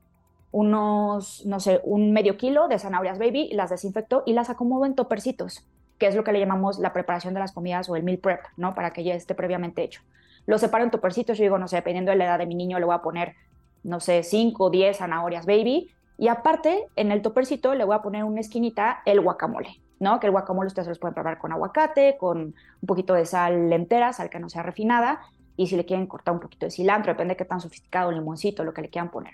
unos, 0.51 1.45
no 1.45 1.59
sé, 1.59 1.81
un 1.83 2.11
medio 2.11 2.35
kilo 2.35 2.67
de 2.67 2.79
zanahorias 2.79 3.19
baby, 3.19 3.51
las 3.53 3.69
desinfecto 3.69 4.23
y 4.25 4.33
las 4.33 4.49
acomodo 4.49 4.85
en 4.85 4.95
topercitos, 4.95 5.65
que 5.99 6.07
es 6.07 6.15
lo 6.15 6.23
que 6.23 6.33
le 6.33 6.39
llamamos 6.39 6.79
la 6.79 6.93
preparación 6.93 7.35
de 7.35 7.39
las 7.39 7.51
comidas 7.51 7.87
o 7.89 7.95
el 7.95 8.03
meal 8.03 8.17
prep, 8.17 8.41
¿no? 8.57 8.73
Para 8.73 8.91
que 8.91 9.03
ya 9.03 9.13
esté 9.13 9.35
previamente 9.35 9.83
hecho. 9.83 10.01
Lo 10.45 10.57
separo 10.57 10.83
en 10.83 10.91
topercitos, 10.91 11.37
yo 11.37 11.43
digo, 11.43 11.57
no 11.57 11.67
sé, 11.67 11.77
dependiendo 11.77 12.11
de 12.11 12.17
la 12.17 12.25
edad 12.25 12.39
de 12.39 12.45
mi 12.45 12.55
niño, 12.55 12.79
le 12.79 12.85
voy 12.85 12.95
a 12.95 13.01
poner, 13.01 13.35
no 13.83 13.99
sé, 13.99 14.23
5 14.23 14.65
o 14.65 14.69
10 14.69 14.97
zanahorias 14.97 15.45
baby. 15.45 15.91
Y 16.17 16.27
aparte, 16.27 16.87
en 16.95 17.11
el 17.11 17.21
topercito 17.21 17.73
le 17.75 17.83
voy 17.83 17.95
a 17.95 18.01
poner 18.01 18.23
una 18.23 18.41
esquinita 18.41 19.01
el 19.05 19.21
guacamole, 19.21 19.81
¿no? 19.99 20.19
Que 20.19 20.27
el 20.27 20.31
guacamole 20.31 20.67
ustedes 20.67 20.87
los 20.87 20.99
pueden 20.99 21.13
preparar 21.13 21.39
con 21.39 21.51
aguacate, 21.51 22.17
con 22.17 22.39
un 22.39 22.87
poquito 22.87 23.13
de 23.13 23.25
sal 23.25 23.71
entera, 23.71 24.13
sal 24.13 24.29
que 24.29 24.39
no 24.39 24.49
sea 24.49 24.63
refinada, 24.63 25.21
y 25.57 25.67
si 25.67 25.75
le 25.75 25.85
quieren 25.85 26.07
cortar 26.07 26.33
un 26.33 26.39
poquito 26.39 26.65
de 26.65 26.71
cilantro, 26.71 27.13
depende 27.13 27.33
de 27.33 27.37
qué 27.37 27.45
tan 27.45 27.59
sofisticado, 27.59 28.11
limoncito, 28.11 28.63
lo 28.63 28.73
que 28.73 28.81
le 28.81 28.89
quieran 28.89 29.09
poner. 29.09 29.33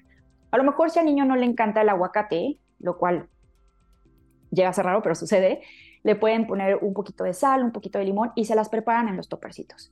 A 0.51 0.57
lo 0.57 0.63
mejor 0.63 0.89
si 0.89 0.99
al 0.99 1.05
niño 1.05 1.25
no 1.25 1.35
le 1.35 1.45
encanta 1.45 1.81
el 1.81 1.89
aguacate, 1.89 2.57
lo 2.79 2.97
cual 2.97 3.27
llega 4.51 4.69
a 4.69 4.73
ser 4.73 4.85
raro, 4.85 5.01
pero 5.01 5.15
sucede, 5.15 5.61
le 6.03 6.15
pueden 6.15 6.47
poner 6.47 6.77
un 6.81 6.93
poquito 6.93 7.23
de 7.23 7.33
sal, 7.33 7.63
un 7.63 7.71
poquito 7.71 7.99
de 7.99 8.05
limón 8.05 8.31
y 8.35 8.45
se 8.45 8.55
las 8.55 8.69
preparan 8.69 9.07
en 9.09 9.17
los 9.17 9.27
topercitos. 9.27 9.91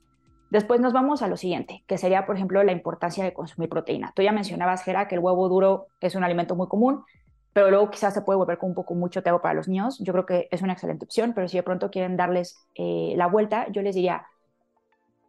Después 0.50 0.80
nos 0.80 0.92
vamos 0.92 1.22
a 1.22 1.28
lo 1.28 1.36
siguiente, 1.36 1.82
que 1.86 1.98
sería, 1.98 2.24
por 2.24 2.36
ejemplo, 2.36 2.62
la 2.62 2.72
importancia 2.72 3.24
de 3.24 3.32
consumir 3.32 3.68
proteína. 3.68 4.12
Tú 4.14 4.22
ya 4.22 4.32
mencionabas, 4.32 4.82
que 4.84 4.92
el 4.92 5.18
huevo 5.18 5.48
duro 5.48 5.88
es 6.00 6.14
un 6.14 6.22
alimento 6.22 6.54
muy 6.54 6.68
común, 6.68 7.04
pero 7.52 7.70
luego 7.70 7.90
quizás 7.90 8.14
se 8.14 8.22
puede 8.22 8.36
volver 8.36 8.58
con 8.58 8.68
un 8.68 8.74
poco 8.74 8.94
mucho 8.94 9.22
tego 9.22 9.40
para 9.40 9.54
los 9.54 9.66
niños. 9.66 9.98
Yo 9.98 10.12
creo 10.12 10.26
que 10.26 10.48
es 10.50 10.62
una 10.62 10.74
excelente 10.74 11.04
opción, 11.04 11.32
pero 11.34 11.48
si 11.48 11.56
de 11.56 11.62
pronto 11.62 11.90
quieren 11.90 12.16
darles 12.16 12.58
eh, 12.74 13.14
la 13.16 13.26
vuelta, 13.26 13.66
yo 13.70 13.82
les 13.82 13.94
diría, 13.94 14.26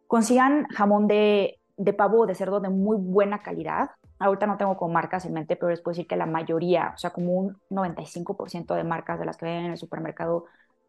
consigan 0.06 0.66
jamón 0.68 1.08
de, 1.08 1.58
de 1.76 1.92
pavo 1.92 2.20
o 2.20 2.26
de 2.26 2.34
cerdo 2.34 2.60
de 2.60 2.68
muy 2.68 2.96
buena 2.96 3.42
calidad. 3.42 3.90
Ahorita 4.20 4.46
no 4.46 4.56
tengo 4.56 4.76
con 4.76 4.92
marcas 4.92 5.24
en 5.24 5.32
mente, 5.32 5.56
pero 5.56 5.70
les 5.70 5.80
puedo 5.80 5.94
decir 5.94 6.06
que 6.06 6.16
la 6.16 6.26
mayoría, 6.26 6.92
o 6.94 6.98
sea, 6.98 7.10
como 7.10 7.32
un 7.32 7.56
95% 7.70 8.74
de 8.74 8.84
marcas 8.84 9.18
de 9.18 9.24
las 9.24 9.36
que 9.36 9.46
ven 9.46 9.64
en 9.64 9.70
el 9.72 9.78
supermercado 9.78 10.44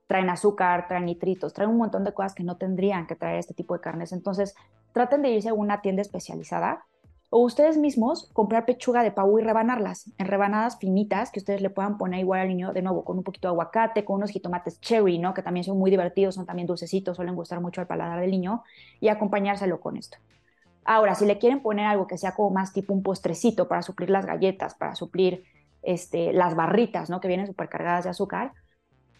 traen 0.10 0.28
azúcar, 0.32 0.88
traen 0.88 1.06
nitritos, 1.06 1.54
traen 1.54 1.70
un 1.70 1.78
montón 1.78 2.04
de 2.04 2.16
cosas 2.16 2.34
que 2.34 2.44
no 2.44 2.58
tendrían 2.58 3.06
que 3.06 3.16
traer 3.16 3.38
este 3.38 3.54
tipo 3.54 3.76
de 3.76 3.80
carnes. 3.80 4.12
Entonces, 4.12 4.56
traten 4.92 5.22
de 5.22 5.30
irse 5.30 5.50
a 5.50 5.54
una 5.54 5.82
tienda 5.82 6.02
especializada 6.02 6.84
o 7.30 7.44
ustedes 7.44 7.78
mismos 7.78 8.28
comprar 8.34 8.66
pechuga 8.66 9.04
de 9.04 9.12
pavo 9.12 9.38
y 9.38 9.44
rebanarlas 9.44 10.10
en 10.18 10.26
rebanadas 10.26 10.80
finitas 10.80 11.30
que 11.30 11.38
ustedes 11.38 11.62
le 11.62 11.70
puedan 11.70 12.00
poner 12.00 12.22
igual 12.22 12.40
al 12.40 12.48
niño 12.48 12.74
de 12.74 12.82
nuevo 12.82 13.06
con 13.06 13.20
un 13.20 13.24
poquito 13.24 13.50
de 13.50 13.52
aguacate, 13.52 14.04
con 14.04 14.16
unos 14.16 14.32
jitomates 14.32 14.82
cherry, 14.82 15.20
¿no? 15.20 15.36
Que 15.36 15.44
también 15.44 15.64
son 15.64 15.78
muy 15.78 15.92
divertidos, 15.92 16.34
son 16.34 16.48
también 16.48 16.66
dulcecitos, 16.66 17.16
suelen 17.16 17.36
gustar 17.36 17.62
mucho 17.62 17.80
al 17.80 17.86
paladar 17.86 18.20
del 18.20 18.32
niño 18.32 18.64
y 19.00 19.10
acompañárselo 19.10 19.80
con 19.80 19.96
esto. 19.96 20.18
Ahora, 20.86 21.14
si 21.14 21.28
le 21.28 21.38
quieren 21.38 21.62
poner 21.62 21.86
algo 21.86 22.08
que 22.08 22.18
sea 22.18 22.34
como 22.34 22.50
más 22.50 22.74
tipo 22.74 22.96
un 22.96 23.04
postrecito 23.04 23.68
para 23.68 23.84
suplir 23.84 24.10
las 24.10 24.26
galletas, 24.26 24.74
para 24.74 24.96
suplir 24.96 25.44
este, 25.84 26.34
las 26.34 26.56
barritas, 26.56 27.12
¿no? 27.12 27.22
Que 27.22 27.28
vienen 27.28 27.46
supercargadas 27.46 28.06
de 28.06 28.10
azúcar, 28.10 28.54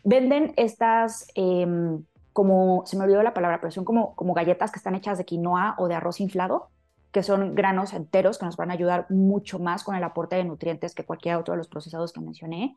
venden 0.04 0.54
estas, 0.58 1.28
em, 1.36 2.04
como, 2.34 2.84
se 2.86 2.98
me 2.98 3.04
olvidó 3.04 3.24
la 3.24 3.34
palabra, 3.34 3.60
pero 3.60 3.72
son 3.72 3.86
como, 3.86 4.16
como 4.16 4.34
galletas 4.34 4.72
que 4.72 4.80
están 4.80 4.96
hechas 4.96 5.18
de 5.18 5.26
quinoa 5.26 5.76
o 5.78 5.88
de 5.88 5.96
arroz 5.96 6.20
inflado 6.20 6.70
que 7.12 7.24
son 7.24 7.56
granos 7.56 7.94
enteros 7.94 8.38
que 8.38 8.46
nos 8.46 8.58
van 8.58 8.72
a 8.72 8.74
ayudar 8.74 9.08
mucho 9.10 9.60
más 9.60 9.84
con 9.84 9.96
el 9.96 10.04
aporte 10.04 10.36
de 10.36 10.44
nutrientes 10.44 10.94
que 10.94 11.06
cualquier 11.06 11.38
otro 11.38 11.54
de 11.54 11.58
los 11.58 11.68
procesados 11.68 12.14
que 12.14 12.22
mencioné. 12.22 12.76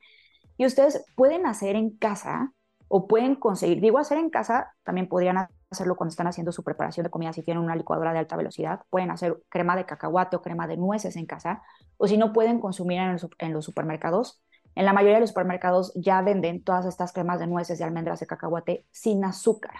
Y 0.57 0.67
ustedes 0.67 1.05
pueden 1.17 1.47
hacer 1.47 1.76
en 1.76 1.91
casa 1.91 2.52
o 2.88 3.07
pueden 3.07 3.37
conseguir, 3.37 3.81
digo 3.81 3.99
hacer 3.99 4.19
en 4.19 4.31
casa, 4.31 4.75
también 4.85 5.09
podrían 5.09 5.49
hacerlo 5.71 5.97
cuando 5.97 6.11
están 6.11 6.26
haciendo 6.26 6.52
su 6.52 6.62
preparación 6.62 7.05
de 7.05 7.11
comida 7.11 7.33
si 7.33 7.43
tienen 7.43 7.62
una 7.62 7.76
licuadora 7.76 8.12
de 8.12 8.19
alta 8.19 8.37
velocidad, 8.37 8.83
pueden 8.91 9.11
hacer 9.11 9.38
crema 9.49 9.76
de 9.76 9.87
cacahuate 9.87 10.37
o 10.37 10.43
crema 10.43 10.67
de 10.67 10.76
nueces 10.76 11.17
en 11.17 11.25
casa, 11.25 11.62
o 11.97 12.07
si 12.07 12.19
no 12.19 12.35
pueden 12.35 12.61
consumir 12.61 12.99
en, 12.99 13.17
en 13.38 13.52
los 13.52 13.64
supermercados. 13.64 14.43
En 14.75 14.85
la 14.85 14.93
mayoría 14.93 15.17
de 15.17 15.21
los 15.21 15.31
supermercados 15.31 15.93
ya 15.95 16.23
venden 16.23 16.62
todas 16.62 16.87
estas 16.87 17.12
cremas 17.12 17.38
de 17.41 17.47
nueces, 17.47 17.79
de 17.79 17.85
almendras, 17.85 18.21
de 18.21 18.26
cacahuate 18.26 18.87
sin 18.91 19.25
azúcar 19.25 19.75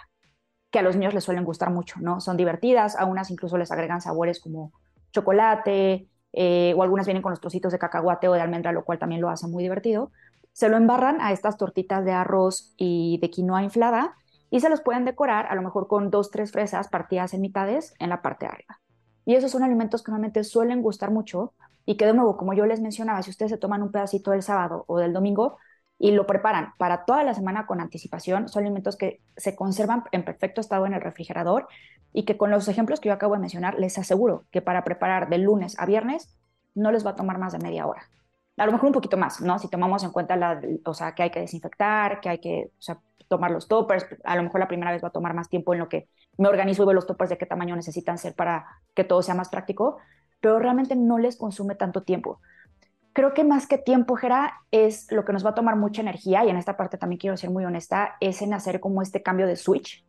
que 0.73 0.79
a 0.79 0.81
los 0.81 0.95
niños 0.95 1.13
les 1.13 1.23
suelen 1.23 1.45
gustar 1.45 1.69
mucho, 1.69 1.99
¿no? 2.01 2.19
Son 2.19 2.35
divertidas, 2.35 2.95
a 2.95 3.05
unas 3.05 3.29
incluso 3.29 3.57
les 3.59 3.71
agregan 3.71 4.01
sabores 4.01 4.39
como 4.39 4.73
chocolate, 5.11 6.09
eh, 6.33 6.73
o 6.75 6.81
algunas 6.81 7.05
vienen 7.05 7.21
con 7.21 7.29
los 7.29 7.39
trocitos 7.39 7.71
de 7.71 7.77
cacahuate 7.77 8.27
o 8.27 8.33
de 8.33 8.41
almendra, 8.41 8.71
lo 8.71 8.83
cual 8.83 8.97
también 8.97 9.21
lo 9.21 9.29
hace 9.29 9.47
muy 9.47 9.61
divertido. 9.61 10.11
Se 10.51 10.69
lo 10.69 10.77
embarran 10.77 11.21
a 11.21 11.31
estas 11.31 11.57
tortitas 11.57 12.03
de 12.03 12.11
arroz 12.11 12.73
y 12.75 13.19
de 13.21 13.29
quinoa 13.29 13.61
inflada 13.61 14.15
y 14.49 14.61
se 14.61 14.69
los 14.69 14.81
pueden 14.81 15.05
decorar 15.05 15.45
a 15.45 15.55
lo 15.55 15.61
mejor 15.61 15.87
con 15.87 16.09
dos, 16.09 16.31
tres 16.31 16.51
fresas 16.51 16.87
partidas 16.87 17.35
en 17.35 17.41
mitades 17.41 17.93
en 17.99 18.09
la 18.09 18.23
parte 18.23 18.47
de 18.47 18.51
arriba. 18.51 18.82
Y 19.25 19.35
esos 19.35 19.51
son 19.51 19.63
alimentos 19.63 20.03
que 20.03 20.11
normalmente 20.11 20.43
suelen 20.43 20.81
gustar 20.81 21.11
mucho 21.11 21.53
y 21.85 21.95
que 21.95 22.05
de 22.05 22.13
nuevo, 22.13 22.37
como 22.37 22.53
yo 22.53 22.65
les 22.65 22.81
mencionaba, 22.81 23.21
si 23.23 23.29
ustedes 23.29 23.51
se 23.51 23.57
toman 23.57 23.81
un 23.81 23.91
pedacito 23.91 24.31
del 24.31 24.43
sábado 24.43 24.85
o 24.87 24.97
del 24.99 25.13
domingo, 25.13 25.57
y 26.03 26.11
lo 26.11 26.27
preparan 26.27 26.73
para 26.77 27.05
toda 27.05 27.23
la 27.23 27.33
semana 27.33 27.65
con 27.65 27.79
anticipación. 27.79 28.49
Son 28.49 28.63
alimentos 28.63 28.97
que 28.97 29.21
se 29.37 29.55
conservan 29.55 30.03
en 30.11 30.25
perfecto 30.25 30.59
estado 30.59 30.85
en 30.85 30.93
el 30.93 30.99
refrigerador 30.99 31.67
y 32.11 32.23
que 32.23 32.35
con 32.35 32.51
los 32.51 32.67
ejemplos 32.67 32.99
que 32.99 33.07
yo 33.07 33.13
acabo 33.13 33.35
de 33.35 33.39
mencionar, 33.39 33.79
les 33.79 33.97
aseguro 33.97 34.43
que 34.51 34.61
para 34.61 34.83
preparar 34.83 35.29
de 35.29 35.37
lunes 35.37 35.79
a 35.79 35.85
viernes 35.85 36.35
no 36.75 36.91
les 36.91 37.05
va 37.05 37.11
a 37.11 37.15
tomar 37.15 37.37
más 37.37 37.53
de 37.53 37.59
media 37.59 37.87
hora. 37.87 38.09
A 38.57 38.65
lo 38.65 38.71
mejor 38.71 38.87
un 38.87 38.93
poquito 38.93 39.17
más, 39.17 39.41
¿no? 39.41 39.57
Si 39.59 39.67
tomamos 39.67 40.03
en 40.03 40.11
cuenta 40.11 40.35
la, 40.35 40.61
o 40.85 40.93
sea, 40.93 41.13
que 41.15 41.23
hay 41.23 41.31
que 41.31 41.39
desinfectar, 41.39 42.21
que 42.21 42.29
hay 42.29 42.39
que 42.39 42.71
tomar 43.27 43.51
los 43.51 43.67
toppers, 43.67 44.05
a 44.23 44.35
lo 44.35 44.43
mejor 44.43 44.59
la 44.59 44.67
primera 44.67 44.91
vez 44.91 45.03
va 45.03 45.07
a 45.07 45.11
tomar 45.11 45.33
más 45.33 45.49
tiempo 45.49 45.73
en 45.73 45.79
lo 45.79 45.89
que 45.89 46.07
me 46.37 46.47
organizo 46.47 46.83
y 46.83 46.85
veo 46.85 46.93
los 46.93 47.07
toppers 47.07 47.31
de 47.31 47.37
qué 47.37 47.45
tamaño 47.45 47.75
necesitan 47.75 48.17
ser 48.17 48.35
para 48.35 48.65
que 48.93 49.03
todo 49.03 49.21
sea 49.21 49.33
más 49.33 49.49
práctico, 49.49 49.97
pero 50.39 50.59
realmente 50.59 50.95
no 50.95 51.17
les 51.17 51.37
consume 51.37 51.75
tanto 51.75 52.03
tiempo 52.03 52.39
creo 53.13 53.33
que 53.33 53.43
más 53.43 53.67
que 53.67 53.77
tiempo, 53.77 54.15
Jera, 54.15 54.61
es 54.71 55.09
lo 55.11 55.23
que 55.23 55.33
nos 55.33 55.45
va 55.45 55.51
a 55.51 55.55
tomar 55.55 55.75
mucha 55.75 56.01
energía, 56.01 56.43
y 56.43 56.49
en 56.49 56.57
esta 56.57 56.75
parte 56.75 56.97
también 56.97 57.19
quiero 57.19 57.37
ser 57.37 57.51
muy 57.51 57.63
honesta, 57.63 58.15
es 58.19 58.41
en 58.41 58.53
hacer 58.53 58.79
como 58.79 59.01
este 59.01 59.21
cambio 59.21 59.47
de 59.47 59.55
switch, 59.55 60.03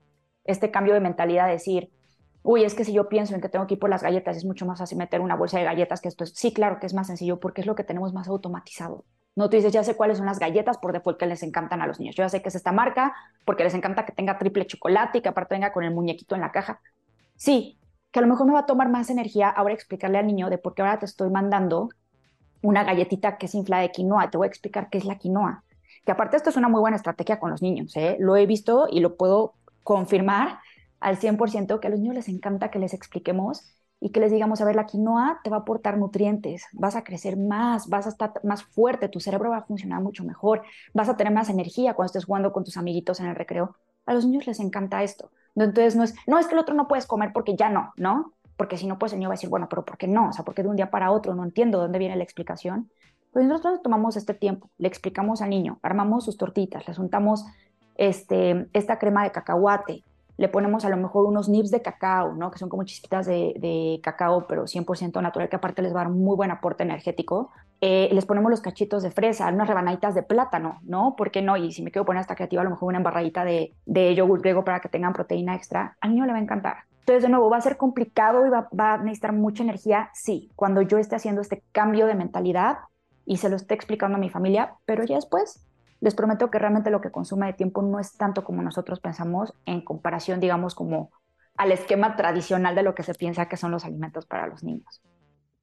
este 0.45 0.71
cambio 0.71 0.95
de 0.95 1.01
mentalidad, 1.01 1.47
de 1.47 1.53
decir, 1.53 1.91
uy, 2.45 2.63
es 2.63 2.75
que 2.75 2.85
si 2.85 2.93
yo 2.93 3.09
pienso 3.09 3.35
en 3.35 3.41
que 3.41 3.49
tengo 3.49 3.67
que 3.67 3.75
ir 3.75 3.81
por 3.81 3.91
las 3.91 4.03
galletas, 4.03 4.37
es 4.37 4.45
mucho 4.45 4.67
más 4.67 4.79
fácil 4.79 4.99
meter 4.99 5.21
una 5.23 5.35
bolsa 5.35 5.59
de 5.59 5.65
galletas 5.65 6.01
que 6.03 6.09
esto 6.09 6.25
es, 6.25 6.33
sí, 6.35 6.53
claro 6.53 6.79
que 6.79 6.87
es 6.87 6.95
más 6.95 7.07
sencillo, 7.07 7.41
porque 7.41 7.63
es 7.63 7.67
lo 7.67 7.75
que 7.75 7.85
tenemos 7.85 8.13
más 8.13 8.29
automatizado. 8.29 9.05
No 9.35 9.49
tú 9.49 9.57
dices, 9.57 9.73
ya 9.73 9.83
sé 9.83 9.97
cuáles 9.97 10.19
son 10.19 10.27
las 10.27 10.39
galletas 10.39 10.77
por 10.79 10.93
default 10.93 11.19
que 11.19 11.27
les 11.27 11.43
encantan 11.43 11.81
a 11.81 11.87
los 11.87 11.99
niños. 11.99 12.15
Yo 12.15 12.23
ya 12.23 12.29
sé 12.29 12.43
que 12.43 12.51
es 12.51 12.55
esta 12.55 12.71
marca 12.71 13.15
porque 13.45 13.65
les 13.65 13.75
encanta 13.75 14.05
que 14.05 14.13
tenga 14.13 14.39
triple 14.39 14.67
chocolate 14.67 15.19
y 15.19 15.23
que 15.23 15.29
aparte 15.29 15.55
venga 15.55 15.73
con 15.73 15.85
el 15.85 15.93
muñequito 15.93 16.35
en 16.35 16.43
la 16.43 16.53
caja. 16.53 16.81
Sí, 17.35 17.79
que 18.13 18.21
a 18.21 18.23
lo 18.23 18.29
mejor 18.29 18.47
me 18.47 18.53
va 18.53 18.61
a 18.61 18.67
tomar 18.67 18.91
más 18.91 19.11
energía 19.11 19.49
ahora 19.49 19.75
explicarle 19.75 20.19
al 20.19 20.27
niño 20.27 20.51
de 20.51 20.59
por 20.59 20.75
qué 20.75 20.83
ahora 20.83 20.99
te 20.99 21.07
estoy 21.07 21.31
mandando 21.31 21.89
una 22.63 22.85
galletita 22.85 23.39
que 23.39 23.47
es 23.47 23.55
inflada 23.55 23.83
de 23.83 23.91
quinoa. 23.91 24.31
Te 24.31 24.37
voy 24.39 24.47
a 24.47 24.49
explicar 24.49 24.89
qué 24.91 24.99
es 24.99 25.07
la 25.07 25.17
quinoa. 25.17 25.65
que 26.05 26.13
aparte 26.13 26.37
esto 26.37 26.51
es 26.51 26.57
una 26.57 26.69
muy 26.69 26.81
buena 26.81 26.97
estrategia 26.97 27.41
con 27.41 27.51
los 27.51 27.63
niños, 27.63 27.97
¿eh? 27.97 28.17
lo 28.21 28.37
he 28.37 28.45
visto 28.45 28.87
y 28.91 29.01
lo 29.01 29.17
puedo 29.17 29.55
confirmar 29.83 30.59
al 31.05 31.19
100% 31.19 31.81
que 31.81 31.87
a 31.87 31.91
los 31.91 32.01
niños 32.01 32.15
les 32.15 32.29
encanta 32.29 32.71
que 32.71 32.79
les 32.79 32.95
expliquemos 32.95 33.63
y 34.01 34.09
que 34.09 34.21
les 34.21 34.33
digamos, 34.33 34.63
a 34.63 34.65
ver, 34.65 34.75
la 34.75 34.87
quinoa 34.87 35.41
te 35.45 35.51
va 35.51 35.59
a 35.59 35.61
aportar 35.61 35.99
nutrientes, 35.99 36.65
vas 36.73 36.97
a 36.97 37.05
crecer 37.05 37.37
más, 37.37 37.89
vas 37.91 38.07
a 38.07 38.09
estar 38.09 38.33
más 38.43 38.63
fuerte, 38.63 39.11
tu 39.11 39.21
cerebro 39.21 39.51
va 39.51 39.59
a 39.59 39.65
funcionar 39.65 40.01
mucho 40.01 40.25
mejor, 40.25 40.63
vas 40.95 41.11
a 41.11 41.17
tener 41.19 41.31
más 41.31 41.51
energía 41.51 41.93
cuando 41.93 42.07
estés 42.07 42.25
jugando 42.25 42.55
con 42.55 42.65
tus 42.65 42.79
amiguitos 42.79 43.21
en 43.21 43.27
el 43.27 43.37
recreo. 43.37 43.77
A 44.07 44.15
los 44.15 44.25
niños 44.25 44.47
les 44.47 44.61
encanta 44.61 45.03
esto. 45.03 45.31
Entonces 45.55 45.95
no 45.95 46.05
es, 46.05 46.15
no 46.27 46.39
es 46.39 46.47
que 46.47 46.55
el 46.55 46.59
otro 46.59 46.75
no 46.75 46.89
puedes 46.89 47.07
comer 47.07 47.33
porque 47.35 47.55
ya 47.55 47.69
no, 47.69 47.93
¿no? 47.99 48.33
Porque 48.57 48.79
si 48.79 48.87
no, 48.87 48.99
pues 48.99 49.13
el 49.13 49.19
niño 49.19 49.29
va 49.29 49.35
a 49.35 49.37
decir, 49.37 49.51
bueno, 49.51 49.69
pero 49.69 49.85
¿por 49.85 49.99
qué 49.99 50.09
no? 50.09 50.31
O 50.31 50.33
sea, 50.33 50.43
porque 50.43 50.63
de 50.63 50.71
un 50.71 50.77
día 50.77 50.91
para 50.91 51.11
otro 51.11 51.35
no 51.35 51.45
entiendo 51.45 51.79
dónde 51.79 51.99
viene 51.99 52.17
la 52.17 52.25
explicación. 52.25 52.91
Pues 53.31 53.45
nosotros 53.45 53.83
tomamos 53.83 54.17
este 54.17 54.33
tiempo, 54.33 54.71
le 54.79 54.89
explicamos 54.89 55.43
al 55.43 55.51
niño, 55.51 55.81
armamos 55.83 56.25
sus 56.25 56.39
tortitas, 56.39 56.89
le 56.89 56.95
juntamos 56.95 57.45
este, 57.97 58.69
esta 58.73 58.99
crema 58.99 59.25
de 59.25 59.33
cacahuate, 59.33 60.03
le 60.37 60.49
ponemos 60.49 60.85
a 60.85 60.89
lo 60.89 60.97
mejor 60.97 61.27
unos 61.27 61.49
nips 61.49 61.71
de 61.71 61.83
cacao, 61.83 62.35
¿no? 62.35 62.51
Que 62.51 62.59
son 62.59 62.69
como 62.69 62.85
chispitas 62.85 63.27
de, 63.27 64.01
cacao, 64.03 64.47
pero 64.47 64.65
100% 64.65 65.23
natural, 65.23 65.49
que 65.49 65.57
aparte 65.57 65.83
les 65.83 65.95
va 65.95 66.01
a 66.01 66.05
dar 66.05 66.13
muy 66.13 66.37
buen 66.37 66.51
aporte 66.51 66.83
energético. 66.83 67.51
Eh, 67.81 68.09
les 68.13 68.27
ponemos 68.27 68.51
los 68.51 68.61
cachitos 68.61 69.03
de 69.03 69.11
fresa, 69.11 69.49
unas 69.49 69.69
rebanaditas 69.69 70.15
de 70.15 70.23
plátano, 70.23 70.81
¿no? 70.83 71.15
¿Por 71.17 71.31
qué 71.31 71.43
no? 71.43 71.57
Y 71.57 71.73
si 71.73 71.83
me 71.83 71.91
quiero 71.91 72.05
poner 72.05 72.21
hasta 72.21 72.35
creativa, 72.35 72.63
a 72.63 72.65
lo 72.65 72.71
mejor 72.71 72.89
una 72.89 72.99
embarradita 72.99 73.45
de, 73.45 73.75
de 73.87 74.15
yogur 74.15 74.41
griego 74.41 74.65
para 74.65 74.81
que 74.81 74.89
tengan 74.89 75.13
proteína 75.13 75.55
extra. 75.55 75.97
Al 76.01 76.11
niño 76.11 76.27
le 76.27 76.33
va 76.33 76.39
a 76.39 76.43
encantar. 76.43 76.77
Entonces, 77.01 77.23
de 77.23 77.29
nuevo, 77.29 77.51
¿va 77.51 77.59
a 77.59 77.61
ser 77.61 77.77
complicado 77.77 78.47
y 78.47 78.51
va, 78.51 78.69
va 78.79 78.95
a 78.95 78.99
necesitar 78.99 79.33
mucha 79.33 79.63
energía? 79.63 80.11
Sí, 80.15 80.51
cuando 80.57 80.83
yo 80.83 80.99
esté 80.99 81.17
haciendo 81.17 81.43
este 81.43 81.63
cambio 81.73 82.07
de 82.07 82.15
mentalidad 82.15 82.79
y 83.27 83.37
se 83.37 83.51
lo 83.51 83.57
esté 83.57 83.75
explicando 83.75 84.17
a 84.17 84.21
mi 84.21 84.31
familia, 84.31 84.75
pero 84.87 85.05
ya 85.05 85.17
después 85.17 85.65
les 86.05 86.15
prometo 86.15 86.51
que 86.51 86.59
realmente 86.59 86.91
lo 86.91 87.01
que 87.01 87.11
consume 87.11 87.47
de 87.47 87.55
tiempo 87.55 87.81
no 87.81 87.99
es 87.99 88.15
tanto 88.19 88.45
como 88.45 88.61
nosotros 88.61 89.01
pensamos 89.01 89.55
en 89.65 89.83
comparación, 89.83 90.39
digamos, 90.39 90.75
como 90.75 91.11
al 91.57 91.73
esquema 91.73 92.15
tradicional 92.15 92.75
de 92.75 92.83
lo 92.83 92.95
que 92.95 93.03
se 93.03 93.15
piensa 93.15 93.49
que 93.49 93.57
son 93.57 93.71
los 93.71 93.87
alimentos 93.87 94.27
para 94.27 94.47
los 94.47 94.63
niños. 94.63 95.01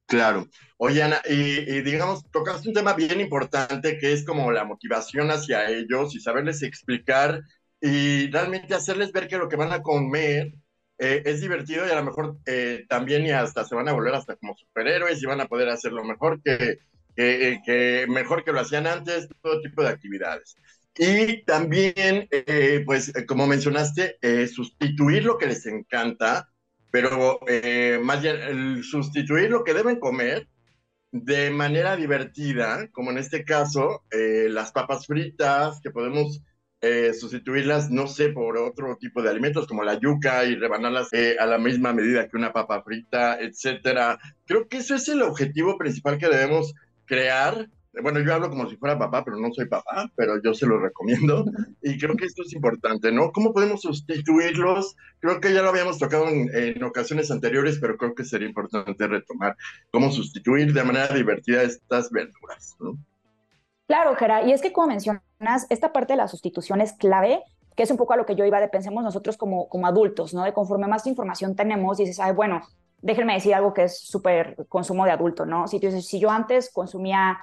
Claro. 0.06 0.48
Oye, 0.78 1.00
Ana, 1.00 1.22
y, 1.30 1.82
digamos, 1.82 2.28
tocaste 2.32 2.66
un 2.66 2.74
tema 2.74 2.94
bien 2.94 3.20
importante 3.20 3.98
que 3.98 4.12
es 4.12 4.24
como 4.24 4.50
la 4.50 4.64
motivación 4.64 5.30
hacia 5.30 5.70
ellos 5.70 6.16
y 6.16 6.20
saberles 6.20 6.64
explicar 6.64 7.40
y 7.80 8.28
realmente 8.32 8.74
hacerles 8.74 9.12
ver 9.12 9.28
que 9.28 9.38
lo 9.38 9.48
que 9.48 9.54
van 9.54 9.72
a 9.72 9.80
comer 9.80 10.54
eh, 10.98 11.22
es 11.24 11.40
divertido 11.40 11.86
y 11.86 11.90
a 11.90 11.94
lo 11.94 12.04
mejor 12.04 12.36
eh, 12.46 12.84
también 12.88 13.24
y 13.24 13.30
hasta 13.30 13.64
se 13.64 13.76
van 13.76 13.88
a 13.88 13.92
volver 13.92 14.14
hasta 14.16 14.34
como 14.34 14.56
superhéroes 14.56 15.22
y 15.22 15.26
van 15.26 15.40
a 15.40 15.46
poder 15.46 15.68
hacer 15.68 15.92
lo 15.92 16.02
mejor 16.02 16.42
que, 16.42 16.80
eh, 17.16 17.60
que, 17.64 18.06
mejor 18.08 18.42
que 18.44 18.52
lo 18.52 18.60
hacían 18.60 18.86
antes, 18.86 19.28
todo 19.42 19.60
tipo 19.60 19.82
de 19.82 19.88
actividades. 19.88 20.56
Y 20.96 21.44
también, 21.44 22.28
eh, 22.30 22.82
pues, 22.86 23.14
eh, 23.14 23.26
como 23.26 23.46
mencionaste, 23.46 24.18
sustituir 24.48 25.24
lo 25.24 25.38
que 25.38 25.46
les 25.46 25.66
encanta, 25.66 26.48
pero 26.90 27.40
más 28.02 28.20
bien 28.22 28.82
sustituir 28.82 29.50
lo 29.50 29.64
que 29.64 29.72
deben 29.72 29.98
comer 29.98 30.48
de 31.10 31.50
manera 31.50 31.96
divertida, 31.96 32.88
como 32.92 33.10
en 33.10 33.18
este 33.18 33.44
caso, 33.44 34.04
las 34.10 34.72
papas 34.72 35.06
fritas, 35.06 35.80
que 35.82 35.90
podemos 35.90 36.42
sustituirlas, 37.18 37.90
no 37.90 38.06
sé, 38.08 38.28
por 38.28 38.58
otro 38.58 38.96
tipo 38.98 39.22
de 39.22 39.30
alimentos 39.30 39.66
como 39.66 39.84
la 39.84 39.98
yuca 39.98 40.44
y 40.44 40.56
rebanarlas 40.56 41.08
a 41.38 41.46
la 41.46 41.56
misma 41.56 41.94
medida 41.94 42.28
que 42.28 42.36
una 42.36 42.52
papa 42.52 42.82
frita, 42.82 43.40
etcétera. 43.40 44.18
Creo 44.44 44.68
que 44.68 44.78
eso 44.78 44.94
es 44.94 45.08
el 45.08 45.22
objetivo 45.22 45.78
principal 45.78 46.18
que 46.18 46.28
debemos 46.28 46.74
crear, 47.12 47.68
bueno, 48.02 48.20
yo 48.20 48.32
hablo 48.32 48.48
como 48.48 48.66
si 48.70 48.76
fuera 48.78 48.98
papá, 48.98 49.22
pero 49.22 49.36
no 49.36 49.52
soy 49.52 49.66
papá, 49.66 50.10
pero 50.16 50.40
yo 50.42 50.54
se 50.54 50.64
lo 50.64 50.78
recomiendo 50.78 51.44
y 51.82 51.98
creo 51.98 52.16
que 52.16 52.24
esto 52.24 52.42
es 52.42 52.54
importante, 52.54 53.12
¿no? 53.12 53.32
¿Cómo 53.32 53.52
podemos 53.52 53.82
sustituirlos? 53.82 54.96
Creo 55.20 55.38
que 55.38 55.52
ya 55.52 55.60
lo 55.60 55.68
habíamos 55.68 55.98
tocado 55.98 56.26
en, 56.26 56.82
ocasiones 56.82 57.30
anteriores, 57.30 57.78
pero 57.78 57.98
creo 57.98 58.14
que 58.14 58.24
sería 58.24 58.48
importante 58.48 59.06
retomar 59.06 59.54
cómo 59.90 60.10
sustituir 60.10 60.72
de 60.72 60.84
manera 60.84 61.08
divertida 61.08 61.62
estas 61.62 62.10
verduras, 62.10 62.76
¿no? 62.80 62.96
Claro, 63.86 64.16
Gera, 64.16 64.42
y 64.46 64.52
es 64.52 64.62
que 64.62 64.72
como 64.72 64.86
mencionas, 64.86 65.66
esta 65.68 65.92
parte 65.92 66.14
de 66.14 66.16
la 66.16 66.28
sustitución 66.28 66.80
es 66.80 66.94
clave, 66.94 67.42
que 67.76 67.82
es 67.82 67.90
un 67.90 67.98
poco 67.98 68.14
a 68.14 68.16
lo 68.16 68.24
que 68.24 68.36
yo 68.36 68.46
iba 68.46 68.58
de 68.58 68.68
pensemos 68.68 69.04
nosotros 69.04 69.36
como, 69.36 69.68
como 69.68 69.86
adultos, 69.86 70.32
¿no? 70.32 70.44
De 70.44 70.54
conforme 70.54 70.86
más 70.86 71.06
información 71.06 71.56
tenemos, 71.56 71.98
dices, 71.98 72.18
ay, 72.20 72.32
bueno, 72.32 72.62
déjenme 73.02 73.34
decir 73.34 73.54
algo 73.54 73.74
que 73.74 73.84
es 73.84 73.98
súper 73.98 74.56
consumo 74.68 75.04
de 75.04 75.10
adulto, 75.10 75.44
¿no? 75.44 75.66
Si, 75.68 75.80
yo 76.18 76.30
antes 76.30 76.72
consumía, 76.72 77.38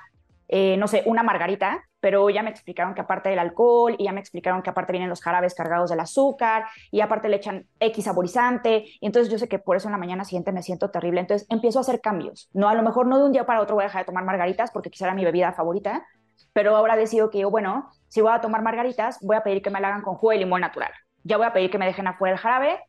eh, 0.47 0.77
no 0.77 0.87
sé, 0.87 1.03
una 1.05 1.21
margarita, 1.21 1.83
pero 1.99 2.29
ya 2.29 2.41
me 2.41 2.49
explicaron 2.49 2.93
que 2.93 3.01
aparte 3.01 3.29
del 3.29 3.39
alcohol, 3.39 3.95
y 3.97 4.05
ya 4.05 4.13
me 4.13 4.21
explicaron 4.21 4.61
que 4.61 4.69
aparte 4.69 4.93
vienen 4.93 5.09
los 5.09 5.21
jarabes 5.21 5.53
cargados 5.53 5.89
del 5.89 5.99
azúcar, 5.99 6.65
y 6.91 7.01
aparte 7.01 7.27
le 7.27 7.35
echan 7.35 7.67
X 7.79 8.05
saborizante, 8.05 8.85
y 8.99 9.05
entonces 9.05 9.31
yo 9.31 9.37
sé 9.37 9.49
que 9.49 9.59
por 9.59 9.75
eso 9.75 9.89
en 9.89 9.91
la 9.91 9.97
mañana 9.97 10.23
siguiente 10.23 10.53
me 10.53 10.63
siento 10.63 10.89
terrible, 10.89 11.19
entonces 11.19 11.45
empiezo 11.49 11.79
a 11.79 11.81
hacer 11.81 11.99
cambios, 11.99 12.49
¿no? 12.53 12.69
A 12.69 12.73
lo 12.73 12.81
mejor 12.81 13.05
no 13.05 13.17
de 13.17 13.25
un 13.25 13.33
día 13.33 13.45
para 13.45 13.61
otro 13.61 13.75
voy 13.75 13.83
a 13.83 13.87
dejar 13.87 14.03
de 14.03 14.05
tomar 14.05 14.23
margaritas 14.23 14.71
porque 14.71 14.89
quizá 14.89 15.05
era 15.05 15.13
mi 15.13 15.25
bebida 15.25 15.51
favorita, 15.51 16.05
pero 16.53 16.75
ahora 16.75 16.95
decido 16.95 17.29
que 17.29 17.39
yo, 17.39 17.51
bueno, 17.51 17.89
si 18.07 18.21
voy 18.21 18.31
a 18.31 18.41
tomar 18.41 18.61
margaritas, 18.61 19.19
voy 19.21 19.35
a 19.35 19.43
pedir 19.43 19.61
que 19.61 19.69
me 19.69 19.81
la 19.81 19.89
hagan 19.89 20.01
con 20.01 20.15
jugo 20.15 20.31
de 20.31 20.37
limón 20.37 20.61
natural. 20.61 20.91
Ya 21.23 21.37
voy 21.37 21.45
a 21.45 21.53
pedir 21.53 21.69
que 21.69 21.77
me 21.77 21.85
dejen 21.85 22.07
afuera 22.07 22.33
el 22.33 22.39
jarabe, 22.39 22.79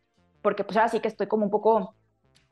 porque 0.40 0.64
pues 0.64 0.76
ahora 0.76 0.88
sí 0.88 1.00
que 1.00 1.09
estoy 1.09 1.26
como 1.26 1.44
un 1.44 1.50
poco 1.50 1.94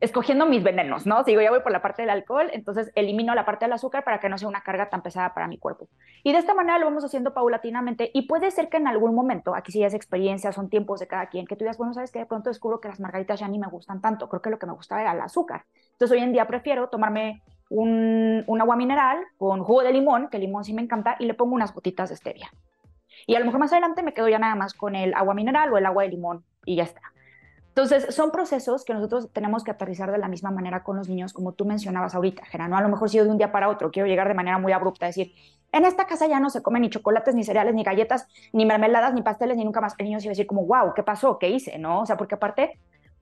escogiendo 0.00 0.46
mis 0.46 0.62
venenos, 0.62 1.06
¿no? 1.06 1.24
Si 1.24 1.32
digo, 1.32 1.42
ya 1.42 1.50
voy 1.50 1.60
por 1.60 1.72
la 1.72 1.82
parte 1.82 2.02
del 2.02 2.10
alcohol, 2.10 2.50
entonces 2.52 2.92
elimino 2.94 3.34
la 3.34 3.44
parte 3.44 3.64
del 3.64 3.72
azúcar 3.72 4.04
para 4.04 4.20
que 4.20 4.28
no 4.28 4.38
sea 4.38 4.48
una 4.48 4.62
carga 4.62 4.88
tan 4.88 5.02
pesada 5.02 5.34
para 5.34 5.48
mi 5.48 5.58
cuerpo. 5.58 5.88
Y 6.22 6.32
de 6.32 6.38
esta 6.38 6.54
manera 6.54 6.78
lo 6.78 6.86
vamos 6.86 7.04
haciendo 7.04 7.34
paulatinamente 7.34 8.10
y 8.14 8.22
puede 8.22 8.50
ser 8.50 8.68
que 8.68 8.76
en 8.76 8.86
algún 8.86 9.14
momento, 9.14 9.54
aquí 9.54 9.72
sí 9.72 9.82
es 9.82 9.94
experiencia, 9.94 10.52
son 10.52 10.68
tiempos 10.68 11.00
de 11.00 11.08
cada 11.08 11.26
quien, 11.26 11.46
que 11.46 11.56
tú 11.56 11.64
digas, 11.64 11.78
bueno, 11.78 11.94
sabes 11.94 12.12
que 12.12 12.20
de 12.20 12.26
pronto 12.26 12.50
descubro 12.50 12.80
que 12.80 12.88
las 12.88 13.00
margaritas 13.00 13.40
ya 13.40 13.48
ni 13.48 13.58
me 13.58 13.66
gustan 13.66 14.00
tanto, 14.00 14.28
creo 14.28 14.40
que 14.40 14.50
lo 14.50 14.58
que 14.58 14.66
me 14.66 14.72
gustaba 14.72 15.00
era 15.00 15.12
el 15.12 15.20
azúcar. 15.20 15.64
Entonces 15.92 16.16
hoy 16.16 16.22
en 16.22 16.32
día 16.32 16.46
prefiero 16.46 16.88
tomarme 16.88 17.42
un, 17.68 18.44
un 18.46 18.60
agua 18.60 18.76
mineral 18.76 19.24
con 19.36 19.64
jugo 19.64 19.82
de 19.82 19.92
limón, 19.92 20.28
que 20.28 20.36
el 20.36 20.44
limón 20.44 20.64
sí 20.64 20.72
me 20.74 20.82
encanta, 20.82 21.16
y 21.18 21.26
le 21.26 21.34
pongo 21.34 21.54
unas 21.54 21.74
gotitas 21.74 22.08
de 22.08 22.16
stevia. 22.16 22.50
Y 23.26 23.34
a 23.34 23.40
lo 23.40 23.46
mejor 23.46 23.60
más 23.60 23.72
adelante 23.72 24.02
me 24.02 24.14
quedo 24.14 24.28
ya 24.28 24.38
nada 24.38 24.54
más 24.54 24.74
con 24.74 24.94
el 24.94 25.12
agua 25.14 25.34
mineral 25.34 25.72
o 25.72 25.76
el 25.76 25.86
agua 25.86 26.04
de 26.04 26.10
limón 26.10 26.44
y 26.64 26.76
ya 26.76 26.84
está. 26.84 27.02
Entonces, 27.80 28.12
son 28.12 28.32
procesos 28.32 28.84
que 28.84 28.92
nosotros 28.92 29.32
tenemos 29.32 29.62
que 29.62 29.70
aterrizar 29.70 30.10
de 30.10 30.18
la 30.18 30.26
misma 30.26 30.50
manera 30.50 30.82
con 30.82 30.96
los 30.96 31.08
niños, 31.08 31.32
como 31.32 31.52
tú 31.52 31.64
mencionabas 31.64 32.12
ahorita, 32.16 32.44
Gerano. 32.46 32.76
A 32.76 32.80
lo 32.80 32.88
mejor 32.88 33.08
si 33.08 33.18
yo 33.18 33.24
de 33.24 33.30
un 33.30 33.38
día 33.38 33.52
para 33.52 33.68
otro 33.68 33.92
quiero 33.92 34.08
llegar 34.08 34.26
de 34.26 34.34
manera 34.34 34.58
muy 34.58 34.72
abrupta, 34.72 35.06
decir, 35.06 35.32
en 35.70 35.84
esta 35.84 36.08
casa 36.08 36.26
ya 36.26 36.40
no 36.40 36.50
se 36.50 36.60
come 36.60 36.80
ni 36.80 36.90
chocolates, 36.90 37.36
ni 37.36 37.44
cereales, 37.44 37.76
ni 37.76 37.84
galletas, 37.84 38.26
ni 38.52 38.66
mermeladas, 38.66 39.14
ni 39.14 39.22
pasteles, 39.22 39.56
ni 39.56 39.64
nunca 39.64 39.80
más. 39.80 39.94
El 39.96 40.06
niño 40.06 40.18
se 40.18 40.26
va 40.26 40.30
a 40.30 40.32
decir 40.32 40.48
como, 40.48 40.66
wow, 40.66 40.92
¿qué 40.92 41.04
pasó? 41.04 41.38
¿Qué 41.38 41.50
hice? 41.50 41.78
¿No? 41.78 42.00
O 42.00 42.06
sea, 42.06 42.16
porque 42.16 42.34
aparte, 42.34 42.80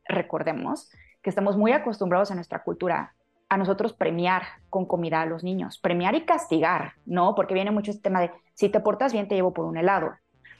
recordemos 0.09 0.90
que 1.21 1.29
estamos 1.29 1.59
muy 1.59 1.73
acostumbrados 1.73 2.31
en 2.31 2.37
nuestra 2.37 2.62
cultura 2.62 3.12
a 3.51 3.59
nosotros 3.59 3.92
premiar 3.92 4.45
con 4.71 4.87
comida 4.87 5.21
a 5.21 5.27
los 5.27 5.45
niños, 5.45 5.79
premiar 5.79 6.14
y 6.14 6.25
castigar, 6.25 6.95
¿no? 7.05 7.35
Porque 7.35 7.53
viene 7.53 7.73
mucho 7.73 7.90
este 7.90 8.05
tema 8.05 8.23
de, 8.23 8.31
si 8.55 8.71
te 8.71 8.81
portas 8.81 9.12
bien, 9.12 9.29
te 9.29 9.35
llevo 9.35 9.53
por 9.53 9.66
un 9.66 9.77
helado. 9.77 10.14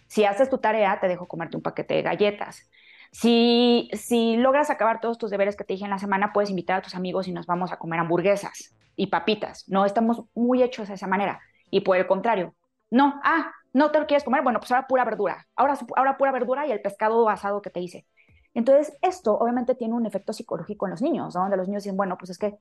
Si 0.07 0.27
haces 0.27 0.51
tu 0.51 0.59
tarea, 0.59 1.01
te 1.01 1.09
dejo 1.09 1.27
comerte 1.27 1.57
un 1.57 1.63
paquete 1.63 1.95
de 1.95 2.03
galletas. 2.03 2.69
Si, 3.13 3.91
si 3.93 4.37
logras 4.37 4.71
acabar 4.71 5.01
todos 5.01 5.19
tus 5.19 5.31
deberes 5.31 5.57
que 5.57 5.65
te 5.65 5.75
dije 5.75 5.85
en 5.85 5.91
la 5.91 5.99
semana, 5.99 6.33
puedes 6.33 6.51
invitar 6.51 6.79
a 6.79 6.83
tus 6.83 6.95
amigos 6.95 7.29
y 7.29 7.33
nos 7.33 7.47
vamos 7.47 7.73
a 7.73 7.79
comer 7.79 8.01
hamburguesas 8.01 8.75
y 8.97 9.09
papitas. 9.09 9.69
No 9.69 9.85
estamos 9.85 10.23
muy 10.35 10.63
hechos 10.63 10.89
de 10.89 10.95
esa 10.95 11.07
manera. 11.07 11.41
Y 11.71 11.81
por 11.81 11.97
el 11.97 12.07
contrario, 12.07 12.55
no, 12.91 13.21
ah, 13.25 13.53
no 13.73 13.91
te 13.91 14.01
lo 14.01 14.07
quieres 14.07 14.25
comer, 14.25 14.43
bueno, 14.43 14.59
pues 14.59 14.73
ahora 14.73 14.87
pura 14.87 15.05
verdura. 15.05 15.47
Ahora, 15.55 15.79
ahora 15.97 16.17
pura 16.17 16.33
verdura 16.33 16.67
y 16.67 16.73
el 16.73 16.81
pescado 16.81 17.29
asado 17.29 17.63
que 17.63 17.71
te 17.71 17.81
hice. 17.81 18.07
Entonces, 18.55 18.97
esto 19.03 19.37
obviamente 19.37 19.75
tiene 19.75 19.95
un 19.95 20.07
efecto 20.07 20.33
psicológico 20.33 20.87
en 20.87 20.93
los 20.93 21.03
niños, 21.03 21.35
donde 21.35 21.59
los 21.59 21.69
niños 21.69 21.85
dicen, 21.85 21.97
bueno, 21.97 22.17
pues 22.17 22.31
es 22.31 22.39
que 22.39 22.57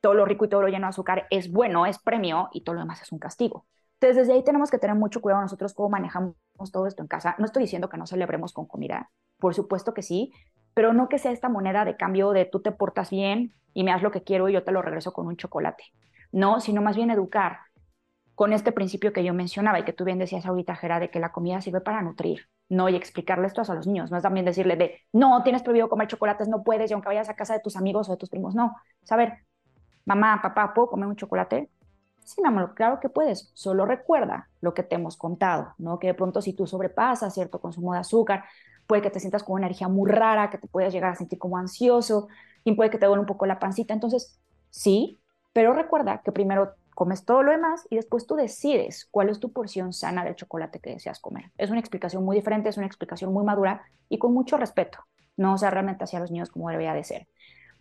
todo 0.00 0.14
lo 0.14 0.24
rico 0.24 0.44
y 0.44 0.48
todo 0.48 0.62
lo 0.62 0.68
lleno 0.68 0.86
de 0.86 0.90
azúcar 0.90 1.26
es 1.30 1.52
bueno, 1.52 1.86
es 1.86 1.98
premio 1.98 2.48
y 2.52 2.62
todo 2.62 2.74
lo 2.74 2.80
demás 2.80 3.00
es 3.02 3.12
un 3.12 3.18
castigo. 3.18 3.64
Entonces, 4.00 4.16
desde 4.26 4.34
ahí 4.34 4.44
tenemos 4.44 4.70
que 4.70 4.78
tener 4.78 4.96
mucho 4.96 5.20
cuidado 5.20 5.42
nosotros 5.42 5.72
cómo 5.72 5.88
manejamos 5.88 6.36
todo 6.70 6.86
esto 6.86 7.02
en 7.02 7.08
casa. 7.08 7.34
No 7.38 7.46
estoy 7.46 7.62
diciendo 7.62 7.88
que 7.88 7.96
no 7.96 8.06
celebremos 8.06 8.52
con 8.52 8.66
comida, 8.66 9.10
por 9.38 9.54
supuesto 9.54 9.94
que 9.94 10.02
sí, 10.02 10.32
pero 10.74 10.92
no 10.92 11.08
que 11.08 11.18
sea 11.18 11.32
esta 11.32 11.48
moneda 11.48 11.84
de 11.86 11.96
cambio 11.96 12.32
de 12.32 12.44
tú 12.44 12.60
te 12.60 12.72
portas 12.72 13.10
bien 13.10 13.54
y 13.72 13.84
me 13.84 13.92
das 13.92 14.02
lo 14.02 14.10
que 14.10 14.22
quiero 14.22 14.48
y 14.48 14.52
yo 14.52 14.64
te 14.64 14.72
lo 14.72 14.82
regreso 14.82 15.12
con 15.12 15.26
un 15.26 15.36
chocolate. 15.36 15.84
No, 16.32 16.60
sino 16.60 16.82
más 16.82 16.96
bien 16.96 17.10
educar 17.10 17.60
con 18.34 18.52
este 18.52 18.70
principio 18.70 19.14
que 19.14 19.24
yo 19.24 19.32
mencionaba 19.32 19.78
y 19.80 19.84
que 19.84 19.94
tú 19.94 20.04
bien 20.04 20.18
decías 20.18 20.44
ahorita, 20.44 20.76
Gera, 20.76 21.00
de 21.00 21.10
que 21.10 21.18
la 21.18 21.32
comida 21.32 21.62
sirve 21.62 21.80
para 21.80 22.02
nutrir, 22.02 22.48
no 22.68 22.90
y 22.90 22.94
explicarle 22.94 23.46
esto 23.46 23.62
a 23.62 23.74
los 23.74 23.86
niños. 23.86 24.10
No 24.10 24.18
es 24.18 24.22
también 24.22 24.44
decirle 24.44 24.76
de, 24.76 25.00
no, 25.14 25.42
tienes 25.42 25.62
prohibido 25.62 25.88
comer 25.88 26.08
chocolates, 26.08 26.46
no 26.46 26.62
puedes, 26.62 26.90
y 26.90 26.94
aunque 26.94 27.08
vayas 27.08 27.30
a 27.30 27.34
casa 27.34 27.54
de 27.54 27.60
tus 27.60 27.76
amigos 27.76 28.10
o 28.10 28.12
de 28.12 28.18
tus 28.18 28.28
primos, 28.28 28.54
no. 28.54 28.76
Saber, 29.02 29.38
mamá, 30.04 30.40
papá, 30.42 30.74
¿puedo 30.74 30.88
comer 30.88 31.08
un 31.08 31.16
chocolate? 31.16 31.70
Sí, 32.26 32.42
mi 32.42 32.48
amor, 32.48 32.74
claro 32.74 32.98
que 33.00 33.08
puedes. 33.08 33.50
Solo 33.54 33.86
recuerda 33.86 34.50
lo 34.60 34.74
que 34.74 34.82
te 34.82 34.96
hemos 34.96 35.16
contado, 35.16 35.74
¿no? 35.78 35.98
Que 36.00 36.08
de 36.08 36.14
pronto 36.14 36.42
si 36.42 36.52
tú 36.54 36.66
sobrepasas 36.66 37.32
cierto 37.34 37.60
consumo 37.60 37.92
de 37.92 38.00
azúcar, 38.00 38.44
puede 38.88 39.00
que 39.02 39.10
te 39.10 39.20
sientas 39.20 39.44
con 39.44 39.54
una 39.54 39.66
energía 39.66 39.88
muy 39.88 40.10
rara, 40.10 40.50
que 40.50 40.58
te 40.58 40.66
puedas 40.66 40.92
llegar 40.92 41.12
a 41.12 41.14
sentir 41.14 41.38
como 41.38 41.56
ansioso, 41.56 42.26
y 42.64 42.72
puede 42.74 42.90
que 42.90 42.98
te 42.98 43.06
duele 43.06 43.20
un 43.20 43.26
poco 43.26 43.46
la 43.46 43.60
pancita. 43.60 43.94
Entonces, 43.94 44.40
sí, 44.70 45.20
pero 45.52 45.72
recuerda 45.72 46.20
que 46.24 46.32
primero 46.32 46.74
comes 46.96 47.24
todo 47.24 47.44
lo 47.44 47.52
demás 47.52 47.86
y 47.90 47.96
después 47.96 48.26
tú 48.26 48.34
decides 48.36 49.06
cuál 49.12 49.28
es 49.28 49.38
tu 49.40 49.52
porción 49.52 49.92
sana 49.92 50.24
del 50.24 50.34
chocolate 50.36 50.80
que 50.80 50.90
deseas 50.90 51.20
comer. 51.20 51.52
Es 51.58 51.70
una 51.70 51.80
explicación 51.80 52.24
muy 52.24 52.36
diferente, 52.36 52.68
es 52.70 52.76
una 52.76 52.86
explicación 52.86 53.32
muy 53.32 53.44
madura 53.44 53.82
y 54.08 54.18
con 54.18 54.34
mucho 54.34 54.56
respeto, 54.56 54.98
no 55.36 55.54
o 55.54 55.58
sea 55.58 55.70
realmente 55.70 56.04
hacia 56.04 56.18
los 56.20 56.32
niños 56.32 56.50
como 56.50 56.70
debería 56.70 56.94
de 56.94 57.04
ser. 57.04 57.28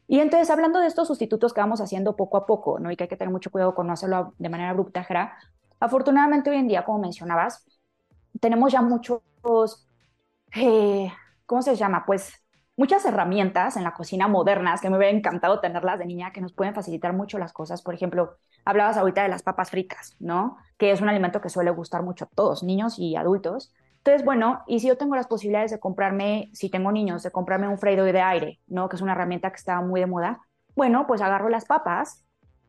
Y 0.07 0.19
entonces, 0.19 0.49
hablando 0.49 0.79
de 0.79 0.87
estos 0.87 1.07
sustitutos 1.07 1.53
que 1.53 1.61
vamos 1.61 1.81
haciendo 1.81 2.15
poco 2.15 2.37
a 2.37 2.45
poco, 2.45 2.79
¿no? 2.79 2.91
Y 2.91 2.95
que 2.95 3.03
hay 3.05 3.07
que 3.07 3.17
tener 3.17 3.31
mucho 3.31 3.49
cuidado 3.49 3.73
con 3.73 3.87
no 3.87 3.93
hacerlo 3.93 4.33
de 4.37 4.49
manera 4.49 4.69
abrupta, 4.69 5.05
afortunadamente 5.79 6.49
hoy 6.49 6.57
en 6.57 6.67
día, 6.67 6.85
como 6.85 6.99
mencionabas, 6.99 7.65
tenemos 8.39 8.71
ya 8.71 8.81
muchos, 8.81 9.21
eh, 10.55 11.11
¿cómo 11.45 11.61
se 11.61 11.75
llama? 11.75 12.05
Pues 12.05 12.33
muchas 12.77 13.05
herramientas 13.05 13.77
en 13.77 13.83
la 13.83 13.93
cocina 13.93 14.27
modernas 14.27 14.81
que 14.81 14.89
me 14.89 14.97
hubiera 14.97 15.15
encantado 15.15 15.59
tenerlas 15.59 15.99
de 15.99 16.05
niña 16.05 16.31
que 16.31 16.41
nos 16.41 16.53
pueden 16.53 16.75
facilitar 16.75 17.13
mucho 17.13 17.37
las 17.39 17.53
cosas. 17.53 17.81
Por 17.81 17.93
ejemplo, 17.93 18.37
hablabas 18.65 18.97
ahorita 18.97 19.23
de 19.23 19.29
las 19.29 19.43
papas 19.43 19.71
fritas, 19.71 20.15
¿no? 20.19 20.57
Que 20.77 20.91
es 20.91 21.01
un 21.01 21.09
alimento 21.09 21.41
que 21.41 21.49
suele 21.49 21.71
gustar 21.71 22.03
mucho 22.03 22.25
a 22.25 22.29
todos, 22.35 22.63
niños 22.63 22.99
y 22.99 23.15
adultos. 23.15 23.73
Entonces, 24.05 24.23
bueno, 24.23 24.61
y 24.67 24.79
si 24.79 24.87
yo 24.87 24.97
tengo 24.97 25.15
las 25.15 25.25
posibilidades 25.25 25.71
de 25.71 25.79
comprarme, 25.79 26.51
si 26.53 26.69
tengo 26.69 26.91
niños, 26.91 27.23
de 27.23 27.31
comprarme 27.31 27.67
un 27.67 27.79
freidor 27.79 28.11
de 28.11 28.21
aire, 28.21 28.59
¿no? 28.67 28.87
Que 28.87 28.97
es 28.97 29.01
una 29.01 29.13
herramienta 29.13 29.49
que 29.49 29.55
está 29.55 29.81
muy 29.81 29.99
de 29.99 30.05
moda. 30.05 30.41
Bueno, 30.75 31.07
pues 31.07 31.21
agarro 31.21 31.49
las 31.49 31.65
papas, 31.65 32.23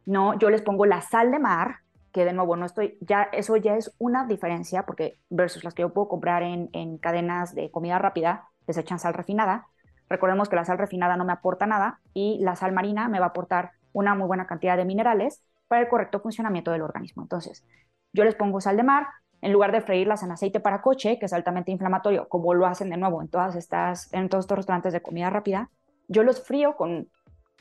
¿no? 0.06 0.38
Yo 0.38 0.48
les 0.48 0.62
pongo 0.62 0.86
la 0.86 1.02
sal 1.02 1.30
de 1.30 1.38
mar, 1.38 1.80
que 2.10 2.24
de 2.24 2.32
nuevo 2.32 2.56
no 2.56 2.64
estoy, 2.64 2.96
ya 3.02 3.24
eso 3.32 3.56
ya 3.58 3.76
es 3.76 3.94
una 3.98 4.24
diferencia, 4.26 4.86
porque 4.86 5.18
versus 5.28 5.62
las 5.62 5.74
que 5.74 5.82
yo 5.82 5.92
puedo 5.92 6.08
comprar 6.08 6.42
en, 6.42 6.70
en 6.72 6.96
cadenas 6.96 7.54
de 7.54 7.70
comida 7.70 7.98
rápida, 7.98 8.48
les 8.66 8.78
echan 8.78 8.98
sal 8.98 9.12
refinada 9.12 9.66
Recordemos 10.08 10.48
que 10.48 10.56
la 10.56 10.64
sal 10.64 10.78
refinada 10.78 11.16
no 11.16 11.24
me 11.24 11.32
aporta 11.32 11.66
nada 11.66 12.00
y 12.14 12.38
la 12.40 12.56
sal 12.56 12.72
marina 12.72 13.08
me 13.08 13.18
va 13.18 13.26
a 13.26 13.28
aportar 13.30 13.72
una 13.92 14.14
muy 14.14 14.26
buena 14.26 14.46
cantidad 14.46 14.76
de 14.76 14.84
minerales 14.84 15.42
para 15.68 15.82
el 15.82 15.88
correcto 15.88 16.20
funcionamiento 16.20 16.70
del 16.70 16.82
organismo. 16.82 17.22
Entonces, 17.22 17.64
yo 18.12 18.24
les 18.24 18.36
pongo 18.36 18.60
sal 18.60 18.76
de 18.76 18.84
mar, 18.84 19.08
en 19.46 19.52
lugar 19.52 19.70
de 19.70 19.80
freírlas 19.80 20.24
en 20.24 20.32
aceite 20.32 20.58
para 20.58 20.82
coche, 20.82 21.20
que 21.20 21.26
es 21.26 21.32
altamente 21.32 21.70
inflamatorio, 21.70 22.28
como 22.28 22.52
lo 22.52 22.66
hacen 22.66 22.90
de 22.90 22.96
nuevo 22.96 23.22
en 23.22 23.28
todas 23.28 23.54
estas, 23.54 24.12
en 24.12 24.28
todos 24.28 24.42
estos 24.42 24.56
restaurantes 24.56 24.92
de 24.92 25.00
comida 25.00 25.30
rápida, 25.30 25.70
yo 26.08 26.24
los 26.24 26.42
frío 26.42 26.74
con, 26.74 27.08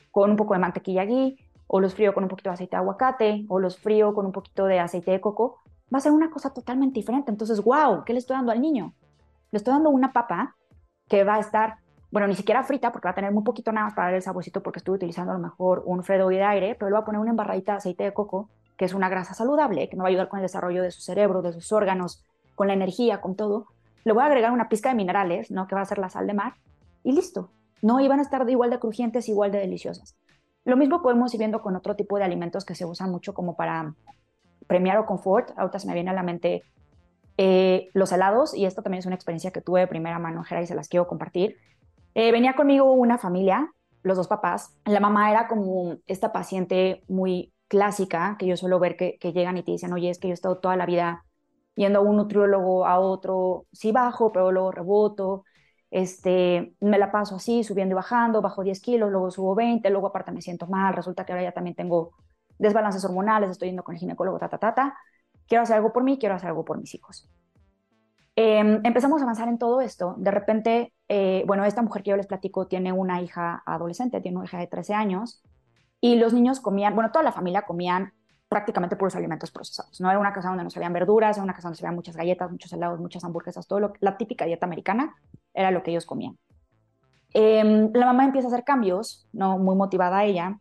con 0.10 0.32
un 0.32 0.36
poco 0.36 0.56
de 0.56 0.62
mantequilla 0.62 1.06
ghee, 1.06 1.38
o 1.68 1.80
los 1.80 1.94
frío 1.94 2.16
con 2.16 2.24
un 2.24 2.30
poquito 2.30 2.50
de 2.50 2.56
aceite 2.56 2.76
de 2.76 2.82
aguacate, 2.82 3.46
o 3.50 3.60
los 3.60 3.78
frío 3.78 4.16
con 4.16 4.26
un 4.26 4.32
poquito 4.32 4.66
de 4.66 4.80
aceite 4.80 5.12
de 5.12 5.22
coco, 5.22 5.60
va 5.94 6.00
a 6.00 6.02
ser 6.02 6.12
una 6.12 6.32
cosa 6.32 6.52
totalmente 6.52 6.96
diferente. 6.96 7.30
Entonces, 7.30 7.64
wow, 7.64 8.04
¿qué 8.04 8.14
le 8.14 8.20
estoy 8.20 8.36
dando 8.36 8.52
al 8.52 8.62
niño? 8.62 8.96
Le 9.52 9.58
estoy 9.58 9.72
dando 9.72 9.92
una 9.92 10.12
papa 10.12 10.56
que 11.08 11.24
va 11.24 11.36
a 11.36 11.40
estar 11.40 11.76
bueno, 12.10 12.28
ni 12.28 12.36
siquiera 12.36 12.64
frita 12.64 12.92
porque 12.92 13.08
va 13.08 13.12
a 13.12 13.16
tener 13.16 13.32
muy 13.32 13.44
poquito 13.44 13.72
nada 13.72 13.88
más 13.88 13.94
para 13.94 14.08
dar 14.08 14.16
el 14.16 14.22
saborcito 14.24 14.64
porque 14.64 14.80
estuve 14.80 14.96
utilizando 14.96 15.34
a 15.34 15.36
lo 15.36 15.42
mejor 15.42 15.84
un 15.86 16.02
fredo 16.02 16.30
de 16.30 16.42
aire, 16.42 16.74
pero 16.76 16.90
le 16.90 16.96
voy 16.96 17.02
a 17.02 17.06
poner 17.06 17.20
una 17.20 17.32
embarradita 17.32 17.74
de 17.74 17.78
aceite 17.80 18.06
de 18.06 18.14
coco, 18.14 18.50
que 18.78 18.86
es 18.86 18.94
una 18.94 19.10
grasa 19.10 19.34
saludable, 19.34 19.90
que 19.90 19.96
me 19.96 20.04
va 20.04 20.08
a 20.08 20.10
ayudar 20.10 20.30
con 20.30 20.40
el 20.40 20.44
desarrollo 20.44 20.84
de 20.84 20.92
su 20.92 21.02
cerebro, 21.02 21.42
de 21.42 21.54
sus 21.54 21.72
órganos, 21.72 22.24
con 22.56 22.68
la 22.68 22.74
energía, 22.74 23.22
con 23.22 23.36
todo. 23.36 23.68
Le 24.04 24.14
voy 24.14 24.24
a 24.24 24.28
agregar 24.28 24.52
una 24.52 24.70
pizca 24.70 24.90
de 24.90 24.96
minerales, 24.96 25.52
¿no? 25.52 25.68
Que 25.68 25.76
va 25.76 25.82
a 25.82 25.86
ser 25.86 25.98
la 25.98 26.10
sal 26.10 26.28
de 26.28 26.34
mar, 26.34 26.56
y 27.04 27.14
listo. 27.14 27.52
No 27.82 28.00
iban 28.00 28.20
a 28.20 28.24
estar 28.24 28.50
igual 28.50 28.70
de 28.70 28.80
crujientes, 28.80 29.30
igual 29.30 29.52
de 29.52 29.60
deliciosas. 29.60 30.16
Lo 30.64 30.78
mismo 30.78 31.02
podemos 31.02 31.34
ir 31.34 31.40
viendo 31.40 31.62
con 31.62 31.76
otro 31.76 31.96
tipo 31.96 32.18
de 32.18 32.24
alimentos 32.24 32.66
que 32.66 32.76
se 32.76 32.86
usan 32.86 33.12
mucho 33.12 33.34
como 33.34 33.56
para 33.56 33.94
premiar 34.68 34.98
o 34.98 35.06
confort. 35.06 35.52
Ahorita 35.58 35.80
se 35.80 35.88
me 35.88 35.94
viene 35.94 36.10
a 36.10 36.14
la 36.14 36.24
mente 36.24 36.64
eh, 37.38 37.90
los 37.94 38.12
helados, 38.12 38.56
y 38.56 38.66
esto 38.66 38.82
también 38.82 39.00
es 39.00 39.06
una 39.06 39.16
experiencia 39.16 39.52
que 39.52 39.62
tuve 39.62 39.82
de 39.82 39.88
primera 39.88 40.20
mano, 40.20 40.44
Jera, 40.44 40.62
y 40.62 40.68
se 40.68 40.76
las 40.76 40.88
quiero 40.88 41.08
compartir. 41.08 41.58
Eh, 42.16 42.32
venía 42.32 42.56
conmigo 42.56 42.92
una 42.94 43.18
familia, 43.18 43.72
los 44.02 44.18
dos 44.18 44.28
papás. 44.28 44.76
La 44.86 45.00
mamá 45.00 45.30
era 45.30 45.48
como 45.48 45.98
esta 46.08 46.32
paciente 46.32 47.04
muy 47.08 47.52
clásica 47.76 48.38
que 48.40 48.48
yo 48.48 48.56
suelo 48.56 48.80
ver 48.80 48.96
que, 48.96 49.18
llegan 49.34 49.58
y 49.58 49.64
te 49.64 49.72
dicen, 49.72 49.92
oye, 49.92 50.10
es 50.10 50.18
que 50.18 50.30
yo 50.30 50.32
he 50.32 50.34
estado 50.34 50.60
toda 50.60 50.78
la 50.78 50.86
vida 50.86 51.26
yendo 51.76 52.00
a 52.00 52.02
un 52.02 52.16
nutriólogo, 52.16 52.86
a 52.86 53.00
otro, 53.00 53.66
sí 53.74 53.92
bajo, 53.92 54.32
pero 54.32 54.50
luego 54.50 54.72
reboto, 54.72 55.44
este, 55.92 56.74
me 56.80 56.98
la 56.98 57.12
paso 57.12 57.36
así, 57.36 57.66
subiendo 57.66 57.92
y 57.92 57.98
bajando, 57.98 58.42
bajo 58.42 58.64
10 58.64 58.80
kilos, 58.80 59.12
luego 59.12 59.30
subo 59.30 59.56
20, 59.56 59.90
luego 59.90 60.08
aparte 60.08 60.32
me 60.32 60.42
siento 60.42 60.68
mal, 60.68 60.94
resulta 60.94 61.26
que 61.26 61.34
ahora 61.34 61.44
ya 61.44 61.52
también 61.52 61.76
tengo 61.76 62.14
desbalances 62.58 63.04
hormonales, 63.04 63.50
estoy 63.50 63.68
yendo 63.68 63.84
con 63.84 63.96
el 63.96 64.00
ginecólogo, 64.00 64.40
ta, 64.40 64.48
ta, 64.48 64.58
ta, 64.58 64.74
ta. 64.74 64.98
Quiero 65.46 65.64
hacer 65.64 65.76
algo 65.76 65.92
por 65.92 66.04
mí, 66.06 66.18
quiero 66.18 66.36
hacer 66.36 66.48
algo 66.48 66.64
por 66.64 66.80
mis 66.80 66.96
hijos. 66.96 67.30
Em, 68.38 68.80
empezamos 68.86 69.20
a 69.20 69.24
avanzar 69.26 69.50
en 69.50 69.58
todo 69.58 69.82
esto. 69.82 70.16
De 70.18 70.32
repente, 70.32 70.94
eh, 71.10 71.44
bueno, 71.46 71.66
esta 71.66 71.82
mujer 71.82 72.04
que 72.04 72.12
yo 72.12 72.18
les 72.18 72.28
platico 72.28 72.68
tiene 72.68 72.94
una 72.94 73.22
hija 73.22 73.62
adolescente, 73.66 74.22
tiene 74.22 74.38
una 74.38 74.46
hija 74.46 74.60
de 74.60 74.68
13 74.68 74.94
años, 74.94 75.44
y 76.02 76.16
los 76.16 76.34
niños 76.34 76.60
comían, 76.60 76.96
bueno, 76.96 77.12
toda 77.12 77.24
la 77.24 77.32
familia 77.32 77.64
comían 77.64 78.14
prácticamente 78.48 78.96
puros 78.96 79.16
alimentos 79.16 79.52
procesados. 79.52 80.00
No 80.00 80.10
era 80.10 80.20
una 80.20 80.34
casa 80.34 80.50
donde 80.50 80.64
no 80.64 80.70
se 80.70 80.80
veían 80.80 80.94
verduras, 80.94 81.38
era 81.38 81.44
una 81.44 81.54
casa 81.54 81.68
donde 81.68 81.78
se 81.78 81.84
veían 81.84 81.96
muchas 81.96 82.16
galletas, 82.16 82.52
muchos 82.52 82.72
helados, 82.74 83.00
muchas 83.00 83.24
hamburguesas, 83.24 83.68
todo 83.68 83.80
lo, 83.80 83.94
la 84.00 84.18
típica 84.18 84.46
dieta 84.46 84.66
americana 84.66 85.16
era 85.54 85.72
lo 85.72 85.84
que 85.84 85.92
ellos 85.92 86.06
comían. 86.06 86.38
Em, 87.34 87.92
la 87.94 88.06
mamá 88.06 88.24
empieza 88.24 88.48
a 88.48 88.52
hacer 88.52 88.64
cambios, 88.64 89.28
no 89.34 89.58
muy 89.58 89.76
motivada 89.76 90.24
ella. 90.24 90.58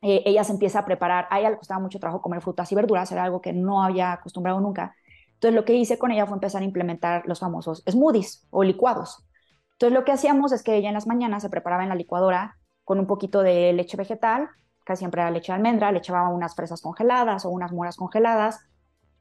Eh, 0.00 0.22
ella 0.26 0.44
se 0.44 0.52
empieza 0.52 0.80
a 0.80 0.84
preparar, 0.84 1.26
a 1.30 1.40
ella 1.40 1.50
le 1.50 1.56
costaba 1.56 1.80
mucho 1.80 1.98
trabajo 1.98 2.22
comer 2.22 2.40
frutas 2.40 2.70
y 2.70 2.74
verduras, 2.74 3.10
era 3.10 3.24
algo 3.24 3.40
que 3.40 3.52
no 3.52 3.82
había 3.82 4.12
acostumbrado 4.12 4.60
nunca. 4.60 4.94
Entonces 5.34 5.56
lo 5.56 5.64
que 5.64 5.74
hice 5.74 5.98
con 5.98 6.12
ella 6.12 6.26
fue 6.26 6.36
empezar 6.36 6.62
a 6.62 6.64
implementar 6.64 7.24
los 7.26 7.40
famosos 7.40 7.82
smoothies 7.90 8.46
o 8.50 8.62
licuados. 8.62 9.24
Entonces 9.72 9.92
lo 9.92 10.04
que 10.04 10.12
hacíamos 10.12 10.52
es 10.52 10.62
que 10.62 10.76
ella 10.76 10.88
en 10.88 10.94
las 10.94 11.08
mañanas 11.08 11.42
se 11.42 11.50
preparaba 11.50 11.82
en 11.82 11.88
la 11.88 11.96
licuadora 11.96 12.58
con 12.84 12.98
un 12.98 13.06
poquito 13.06 13.42
de 13.42 13.72
leche 13.72 13.96
vegetal, 13.96 14.48
casi 14.84 15.00
siempre 15.00 15.22
era 15.22 15.30
leche 15.30 15.52
de 15.52 15.56
almendra, 15.56 15.92
le 15.92 15.98
echaba 15.98 16.28
unas 16.28 16.54
fresas 16.54 16.80
congeladas 16.80 17.44
o 17.44 17.50
unas 17.50 17.72
moras 17.72 17.96
congeladas, 17.96 18.60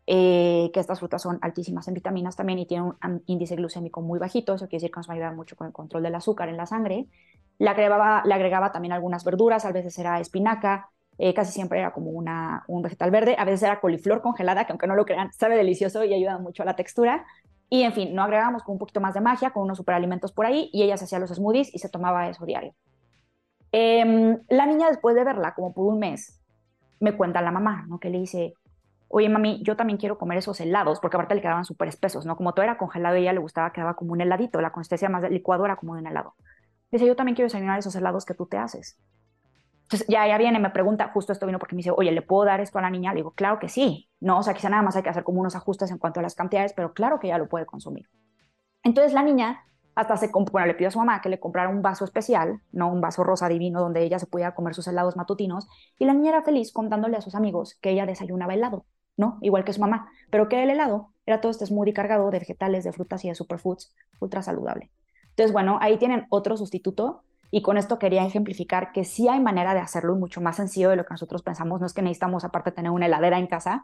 eh, 0.08 0.72
que 0.74 0.80
estas 0.80 1.00
frutas 1.00 1.22
son 1.22 1.38
altísimas 1.42 1.88
en 1.88 1.94
vitaminas 1.94 2.36
también 2.36 2.60
y 2.60 2.66
tienen 2.66 2.94
un 3.04 3.24
índice 3.28 3.56
glucémico 3.56 4.02
muy 4.02 4.20
bajito, 4.20 4.56
eso 4.56 4.68
quiere 4.68 4.82
decir 4.82 4.92
que 4.92 5.00
nos 5.00 5.08
va 5.08 5.14
a 5.14 5.16
ayudar 5.16 5.36
mucho 5.36 5.56
con 5.56 5.68
el 5.68 5.74
control 5.74 6.04
del 6.04 6.16
azúcar 6.16 6.50
en 6.50 6.58
la 6.58 6.66
sangre. 6.66 7.08
Le 7.60 7.70
agregaba, 7.70 8.24
le 8.26 8.34
agregaba 8.34 8.72
también 8.72 8.94
algunas 8.94 9.24
verduras, 9.24 9.66
a 9.66 9.72
veces 9.72 9.98
era 10.00 10.20
espinaca, 10.20 10.90
eh, 11.20 11.36
casi 11.36 11.52
siempre 11.52 11.80
era 11.80 11.94
como 11.94 12.10
una, 12.10 12.64
un 12.68 12.82
vegetal 12.82 13.12
verde, 13.12 13.36
a 13.38 13.46
veces 13.46 13.62
era 13.62 13.80
coliflor 13.80 14.22
congelada, 14.22 14.66
que 14.66 14.72
aunque 14.72 14.88
no 14.88 14.96
lo 14.96 15.06
crean, 15.06 15.32
sabe 15.34 15.56
delicioso 15.56 16.04
y 16.04 16.14
ayuda 16.14 16.40
mucho 16.40 16.64
a 16.64 16.66
la 16.66 16.76
textura. 16.76 17.26
Y 17.70 17.84
en 17.84 17.94
fin, 17.94 18.16
no 18.16 18.24
agregamos 18.24 18.64
con 18.64 18.74
un 18.74 18.80
poquito 18.80 19.00
más 19.00 19.14
de 19.14 19.22
magia, 19.22 19.52
con 19.52 19.64
unos 19.64 19.78
superalimentos 19.78 20.34
por 20.34 20.46
ahí, 20.48 20.70
y 20.74 20.82
ella 20.82 20.98
se 20.98 21.06
hacía 21.06 21.20
los 21.20 21.30
smoothies 21.30 21.74
y 21.74 21.80
se 21.80 21.90
tomaba 21.90 22.28
eso 22.28 22.46
diario. 22.46 22.74
Em, 23.72 24.40
la 24.50 24.66
niña, 24.66 24.90
después 24.90 25.16
de 25.16 25.24
verla 25.24 25.54
como 25.54 25.74
por 25.74 25.86
un 25.86 26.00
mes, 26.00 26.42
me 27.00 27.16
cuenta 27.16 27.42
la 27.42 27.52
mamá, 27.52 27.86
¿no? 27.88 28.00
Que 28.00 28.10
le 28.10 28.20
dice, 28.20 28.54
oye, 29.08 29.30
mami, 29.30 29.62
yo 29.64 29.76
también 29.76 29.98
quiero 29.98 30.18
comer 30.18 30.38
esos 30.38 30.60
helados, 30.60 31.00
porque 31.00 31.18
aparte 31.18 31.36
le 31.36 31.42
quedaban 31.42 31.66
súper 31.66 31.88
espesos, 31.88 32.26
¿no? 32.26 32.36
Como 32.36 32.54
todo 32.54 32.64
era 32.64 32.78
congelado, 32.78 33.16
a 33.16 33.20
ella 33.20 33.34
le 33.34 33.40
gustaba, 33.40 33.72
quedaba 33.74 33.96
como 33.96 34.14
un 34.14 34.22
heladito, 34.22 34.62
la 34.62 34.72
consistencia 34.72 35.10
más 35.10 35.30
licuadora 35.30 35.76
como 35.76 35.96
de 35.96 36.02
un 36.02 36.08
helado. 36.08 36.36
Dice, 36.92 37.06
yo 37.06 37.16
también 37.16 37.36
quiero 37.36 37.48
desayunar 37.48 37.80
esos 37.80 37.96
helados 37.96 38.26
que 38.26 38.34
tú 38.34 38.46
te 38.46 38.58
haces. 38.58 39.00
Entonces 39.84 40.08
ya, 40.08 40.26
ya 40.26 40.38
viene, 40.38 40.60
me 40.60 40.70
pregunta, 40.70 41.10
justo 41.14 41.34
esto 41.34 41.46
vino 41.46 41.60
porque 41.60 41.76
me 41.76 41.80
dice, 41.80 41.92
oye, 41.92 42.12
¿le 42.12 42.22
puedo 42.22 42.46
dar 42.46 42.62
esto 42.62 42.80
a 42.80 42.82
la 42.82 42.90
niña? 42.90 43.12
Le 43.12 43.18
digo, 43.18 43.32
claro 43.32 43.60
que 43.60 43.68
sí, 43.68 44.10
¿no? 44.22 44.40
O 44.40 44.44
sea, 44.44 44.54
quizá 44.54 44.70
nada 44.70 44.84
más 44.84 44.96
hay 44.96 45.04
que 45.04 45.10
hacer 45.10 45.24
como 45.24 45.42
unos 45.42 45.56
ajustes 45.56 45.92
en 45.92 45.98
cuanto 45.98 46.22
a 46.22 46.24
las 46.24 46.36
cantidades, 46.36 46.74
pero 46.74 46.94
claro 46.94 47.20
que 47.20 47.28
ya 47.28 47.38
lo 47.38 47.50
puede 47.50 47.66
consumir. 47.66 48.10
Entonces 48.84 49.14
la 49.14 49.24
niña 49.24 49.66
hasta 49.96 50.18
se 50.18 50.30
bueno, 50.52 50.68
le 50.68 50.74
pidió 50.74 50.88
a 50.88 50.92
su 50.92 51.00
mamá 51.00 51.22
que 51.22 51.30
le 51.30 51.40
comprara 51.40 51.70
un 51.70 51.82
vaso 51.82 52.06
especial, 52.06 52.62
no 52.72 52.92
un 52.92 53.02
vaso 53.02 53.24
rosa 53.24 53.50
divino 53.50 53.82
donde 53.82 54.04
ella 54.04 54.20
se 54.20 54.26
pudiera 54.26 54.56
comer 54.56 54.74
sus 54.74 54.88
helados 54.88 55.18
matutinos, 55.18 55.68
y 56.00 56.06
la 56.06 56.14
niña 56.14 56.30
era 56.30 56.44
feliz 56.44 56.72
contándole 56.72 57.18
a 57.18 57.22
sus 57.22 57.36
amigos 57.36 57.78
que 57.82 57.92
ella 57.92 58.06
desayunaba 58.06 58.54
helado, 58.54 58.86
¿no? 59.18 59.38
Igual 59.42 59.64
que 59.66 59.74
su 59.74 59.82
mamá, 59.82 60.10
pero 60.30 60.48
que 60.48 60.64
el 60.64 60.70
helado 60.70 61.12
era 61.26 61.42
todo 61.42 61.52
este 61.52 61.66
smoothie 61.66 61.94
cargado 61.94 62.30
de 62.32 62.40
vegetales, 62.40 62.84
de 62.84 62.94
frutas 62.94 63.24
y 63.26 63.30
de 63.30 63.36
superfoods, 63.36 63.94
ultra 64.20 64.42
saludable. 64.42 64.92
Entonces, 65.30 65.54
bueno, 65.54 65.78
ahí 65.82 65.98
tienen 65.98 66.26
otro 66.30 66.58
sustituto 66.58 67.24
y 67.52 67.62
con 67.62 67.78
esto 67.78 68.00
quería 68.00 68.26
ejemplificar 68.26 68.92
que 68.94 69.04
sí 69.04 69.28
hay 69.28 69.40
manera 69.40 69.74
de 69.74 69.82
hacerlo 69.82 70.16
mucho 70.16 70.42
más 70.42 70.56
sencillo 70.56 70.90
de 70.90 70.96
lo 70.96 71.04
que 71.04 71.14
nosotros 71.14 71.44
pensamos. 71.44 71.80
No 71.80 71.86
es 71.86 71.94
que 71.94 72.02
necesitamos, 72.02 72.46
aparte, 72.46 72.72
tener 72.72 72.92
una 72.92 73.08
heladera 73.08 73.40
en 73.40 73.48
casa, 73.48 73.84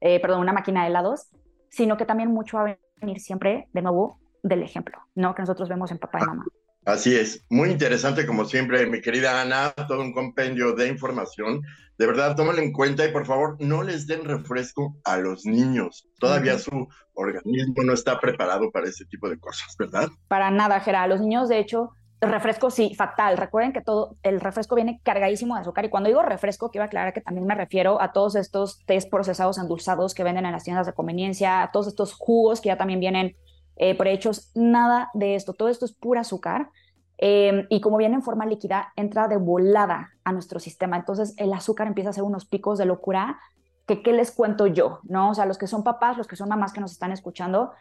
eh, 0.00 0.20
perdón, 0.20 0.40
una 0.40 0.52
máquina 0.52 0.82
de 0.82 0.88
helados, 0.88 1.28
sino 1.70 1.96
que 1.96 2.06
también 2.06 2.30
mucho 2.30 2.56
va 2.58 2.70
a 2.70 2.78
venir 3.00 3.20
siempre, 3.20 3.68
de 3.72 3.82
nuevo, 3.82 4.18
del 4.44 4.62
ejemplo, 4.62 4.98
¿no? 5.14 5.34
Que 5.34 5.42
nosotros 5.42 5.68
vemos 5.68 5.90
en 5.90 5.98
papá 5.98 6.20
y 6.22 6.26
mamá. 6.26 6.44
Así 6.84 7.16
es, 7.16 7.46
muy 7.48 7.70
interesante 7.70 8.26
como 8.26 8.44
siempre, 8.44 8.86
mi 8.86 9.00
querida 9.00 9.40
Ana, 9.40 9.72
todo 9.88 10.02
un 10.02 10.12
compendio 10.12 10.74
de 10.74 10.88
información. 10.88 11.62
De 11.96 12.06
verdad, 12.06 12.36
tómalo 12.36 12.60
en 12.60 12.72
cuenta 12.72 13.06
y 13.06 13.12
por 13.12 13.24
favor 13.24 13.56
no 13.58 13.82
les 13.82 14.06
den 14.06 14.24
refresco 14.24 14.94
a 15.04 15.16
los 15.16 15.46
niños. 15.46 16.10
Todavía 16.18 16.58
su 16.58 16.86
organismo 17.14 17.82
no 17.84 17.94
está 17.94 18.20
preparado 18.20 18.70
para 18.70 18.88
ese 18.88 19.06
tipo 19.06 19.30
de 19.30 19.38
cosas, 19.38 19.74
¿verdad? 19.78 20.08
Para 20.28 20.50
nada, 20.50 20.78
Gerard. 20.80 21.08
Los 21.08 21.22
niños, 21.22 21.48
de 21.48 21.58
hecho, 21.58 21.92
refresco 22.20 22.70
sí, 22.70 22.94
fatal. 22.94 23.38
Recuerden 23.38 23.72
que 23.72 23.80
todo 23.80 24.16
el 24.22 24.40
refresco 24.40 24.74
viene 24.74 25.00
cargadísimo 25.02 25.54
de 25.54 25.62
azúcar 25.62 25.86
y 25.86 25.88
cuando 25.88 26.08
digo 26.08 26.22
refresco 26.22 26.70
quiero 26.70 26.84
aclarar 26.84 27.12
que 27.12 27.20
también 27.20 27.46
me 27.46 27.54
refiero 27.54 28.00
a 28.00 28.12
todos 28.12 28.36
estos 28.36 28.84
test 28.84 29.10
procesados 29.10 29.58
endulzados 29.58 30.14
que 30.14 30.24
venden 30.24 30.46
en 30.46 30.52
las 30.52 30.64
tiendas 30.64 30.86
de 30.86 30.92
conveniencia, 30.92 31.62
a 31.62 31.70
todos 31.70 31.86
estos 31.86 32.12
jugos 32.12 32.60
que 32.60 32.68
ya 32.68 32.76
también 32.76 33.00
vienen 33.00 33.36
eh, 33.76 33.96
prehechos, 33.96 34.50
nada 34.54 35.10
de 35.14 35.34
esto, 35.34 35.52
todo 35.54 35.68
esto 35.68 35.84
es 35.84 35.92
pura 35.92 36.20
azúcar. 36.20 36.70
Em, 37.18 37.66
y 37.70 37.80
como 37.80 37.96
viene 37.96 38.16
en 38.16 38.22
forma 38.22 38.46
líquida, 38.46 38.92
entra 38.96 39.28
de 39.28 39.36
volada 39.36 40.10
a 40.24 40.32
nuestro 40.32 40.58
sistema. 40.60 40.96
Entonces 40.96 41.34
el 41.36 41.52
azúcar 41.52 41.86
empieza 41.86 42.08
a 42.08 42.12
hacer 42.12 42.24
unos 42.24 42.44
picos 42.44 42.78
de 42.78 42.86
locura 42.86 43.38
que 43.86 44.02
qué 44.02 44.12
les 44.12 44.32
cuento 44.32 44.66
yo, 44.66 45.00
¿no? 45.04 45.30
O 45.30 45.34
sea, 45.34 45.46
los 45.46 45.58
que 45.58 45.66
son 45.66 45.84
papás, 45.84 46.16
los 46.16 46.26
que 46.26 46.36
son 46.36 46.48
mamás 46.48 46.72
que 46.72 46.80
nos 46.80 46.92
están 46.92 47.12
escuchando, 47.12 47.72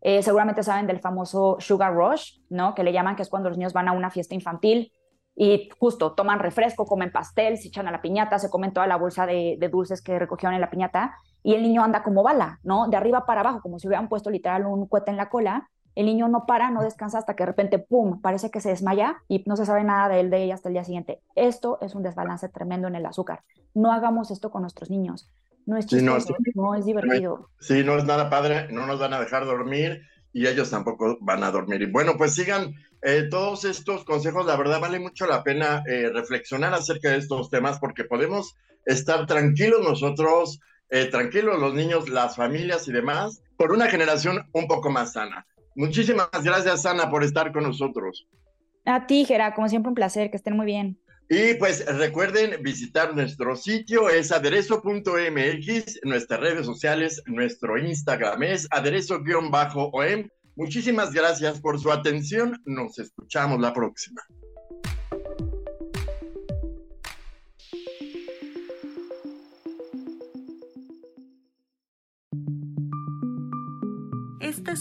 eh, 0.00 0.22
seguramente 0.22 0.62
saben 0.62 0.86
del 0.86 0.98
famoso 0.98 1.56
sugar 1.60 1.94
rush, 1.94 2.40
¿no? 2.48 2.74
Que 2.74 2.82
le 2.82 2.92
llaman, 2.92 3.16
que 3.16 3.22
es 3.22 3.28
cuando 3.28 3.48
los 3.48 3.58
niños 3.58 3.72
van 3.72 3.88
a 3.88 3.92
una 3.92 4.10
fiesta 4.10 4.34
infantil 4.34 4.92
y 5.34 5.70
justo 5.78 6.12
toman 6.12 6.40
refresco, 6.40 6.84
comen 6.84 7.12
pastel, 7.12 7.56
se 7.56 7.68
echan 7.68 7.86
a 7.86 7.92
la 7.92 8.02
piñata, 8.02 8.38
se 8.38 8.50
comen 8.50 8.72
toda 8.72 8.86
la 8.86 8.96
bolsa 8.96 9.24
de, 9.26 9.56
de 9.58 9.68
dulces 9.68 10.02
que 10.02 10.18
recogieron 10.18 10.54
en 10.54 10.60
la 10.60 10.70
piñata 10.70 11.14
y 11.42 11.54
el 11.54 11.62
niño 11.62 11.82
anda 11.82 12.02
como 12.02 12.22
bala, 12.22 12.60
¿no? 12.62 12.88
De 12.88 12.96
arriba 12.96 13.26
para 13.26 13.40
abajo, 13.40 13.60
como 13.60 13.78
si 13.78 13.86
hubieran 13.86 14.08
puesto 14.08 14.30
literal 14.30 14.66
un 14.66 14.86
cohete 14.86 15.10
en 15.10 15.16
la 15.16 15.28
cola. 15.28 15.68
El 15.94 16.06
niño 16.06 16.26
no 16.28 16.46
para, 16.46 16.70
no 16.70 16.82
descansa 16.82 17.18
hasta 17.18 17.34
que 17.36 17.42
de 17.42 17.48
repente, 17.48 17.78
¡pum!, 17.78 18.22
parece 18.22 18.50
que 18.50 18.60
se 18.60 18.70
desmaya 18.70 19.22
y 19.28 19.44
no 19.46 19.56
se 19.56 19.66
sabe 19.66 19.84
nada 19.84 20.08
de 20.08 20.20
él, 20.20 20.30
de 20.30 20.44
ella 20.44 20.54
hasta 20.54 20.70
el 20.70 20.74
día 20.74 20.84
siguiente. 20.84 21.20
Esto 21.34 21.78
es 21.82 21.94
un 21.94 22.02
desbalance 22.02 22.48
tremendo 22.48 22.88
en 22.88 22.94
el 22.94 23.04
azúcar. 23.04 23.42
No 23.74 23.92
hagamos 23.92 24.30
esto 24.30 24.50
con 24.50 24.62
nuestros 24.62 24.88
niños. 24.88 25.28
No 25.66 25.76
es 25.76 25.86
chistoso, 25.86 26.34
no, 26.54 26.74
es 26.74 26.86
divertido. 26.86 27.50
Sí, 27.60 27.84
no 27.84 27.96
es 27.96 28.04
nada 28.04 28.30
padre, 28.30 28.68
no 28.72 28.86
nos 28.86 28.98
van 28.98 29.12
a 29.12 29.20
dejar 29.20 29.44
dormir 29.44 30.02
y 30.32 30.46
ellos 30.46 30.70
tampoco 30.70 31.18
van 31.20 31.44
a 31.44 31.50
dormir. 31.50 31.82
Y 31.82 31.90
bueno, 31.90 32.16
pues 32.16 32.34
sigan 32.34 32.74
eh, 33.02 33.28
todos 33.30 33.64
estos 33.64 34.04
consejos, 34.04 34.46
la 34.46 34.56
verdad 34.56 34.80
vale 34.80 34.98
mucho 34.98 35.26
la 35.26 35.42
pena 35.42 35.82
eh, 35.86 36.10
reflexionar 36.12 36.72
acerca 36.74 37.10
de 37.10 37.18
estos 37.18 37.50
temas 37.50 37.78
porque 37.78 38.04
podemos 38.04 38.56
estar 38.86 39.26
tranquilos 39.26 39.80
nosotros, 39.82 40.58
eh, 40.92 41.06
tranquilos 41.06 41.58
los 41.58 41.74
niños, 41.74 42.10
las 42.10 42.36
familias 42.36 42.86
y 42.86 42.92
demás, 42.92 43.42
por 43.56 43.72
una 43.72 43.88
generación 43.88 44.46
un 44.52 44.68
poco 44.68 44.90
más 44.90 45.14
sana. 45.14 45.46
Muchísimas 45.74 46.28
gracias, 46.44 46.84
Ana, 46.84 47.10
por 47.10 47.24
estar 47.24 47.50
con 47.50 47.62
nosotros. 47.62 48.28
A 48.84 49.06
ti, 49.06 49.24
Gera, 49.24 49.54
como 49.54 49.70
siempre 49.70 49.88
un 49.88 49.94
placer, 49.94 50.30
que 50.30 50.36
estén 50.36 50.54
muy 50.54 50.66
bien. 50.66 51.00
Y 51.30 51.54
pues 51.54 51.86
recuerden 51.86 52.62
visitar 52.62 53.16
nuestro 53.16 53.56
sitio, 53.56 54.10
es 54.10 54.30
aderezo.mx, 54.32 56.00
nuestras 56.04 56.40
redes 56.40 56.66
sociales, 56.66 57.22
nuestro 57.24 57.78
Instagram 57.78 58.42
es 58.42 58.68
aderezo-om. 58.70 60.28
Muchísimas 60.56 61.10
gracias 61.12 61.58
por 61.58 61.80
su 61.80 61.90
atención, 61.90 62.60
nos 62.66 62.98
escuchamos 62.98 63.58
la 63.60 63.72
próxima. 63.72 64.20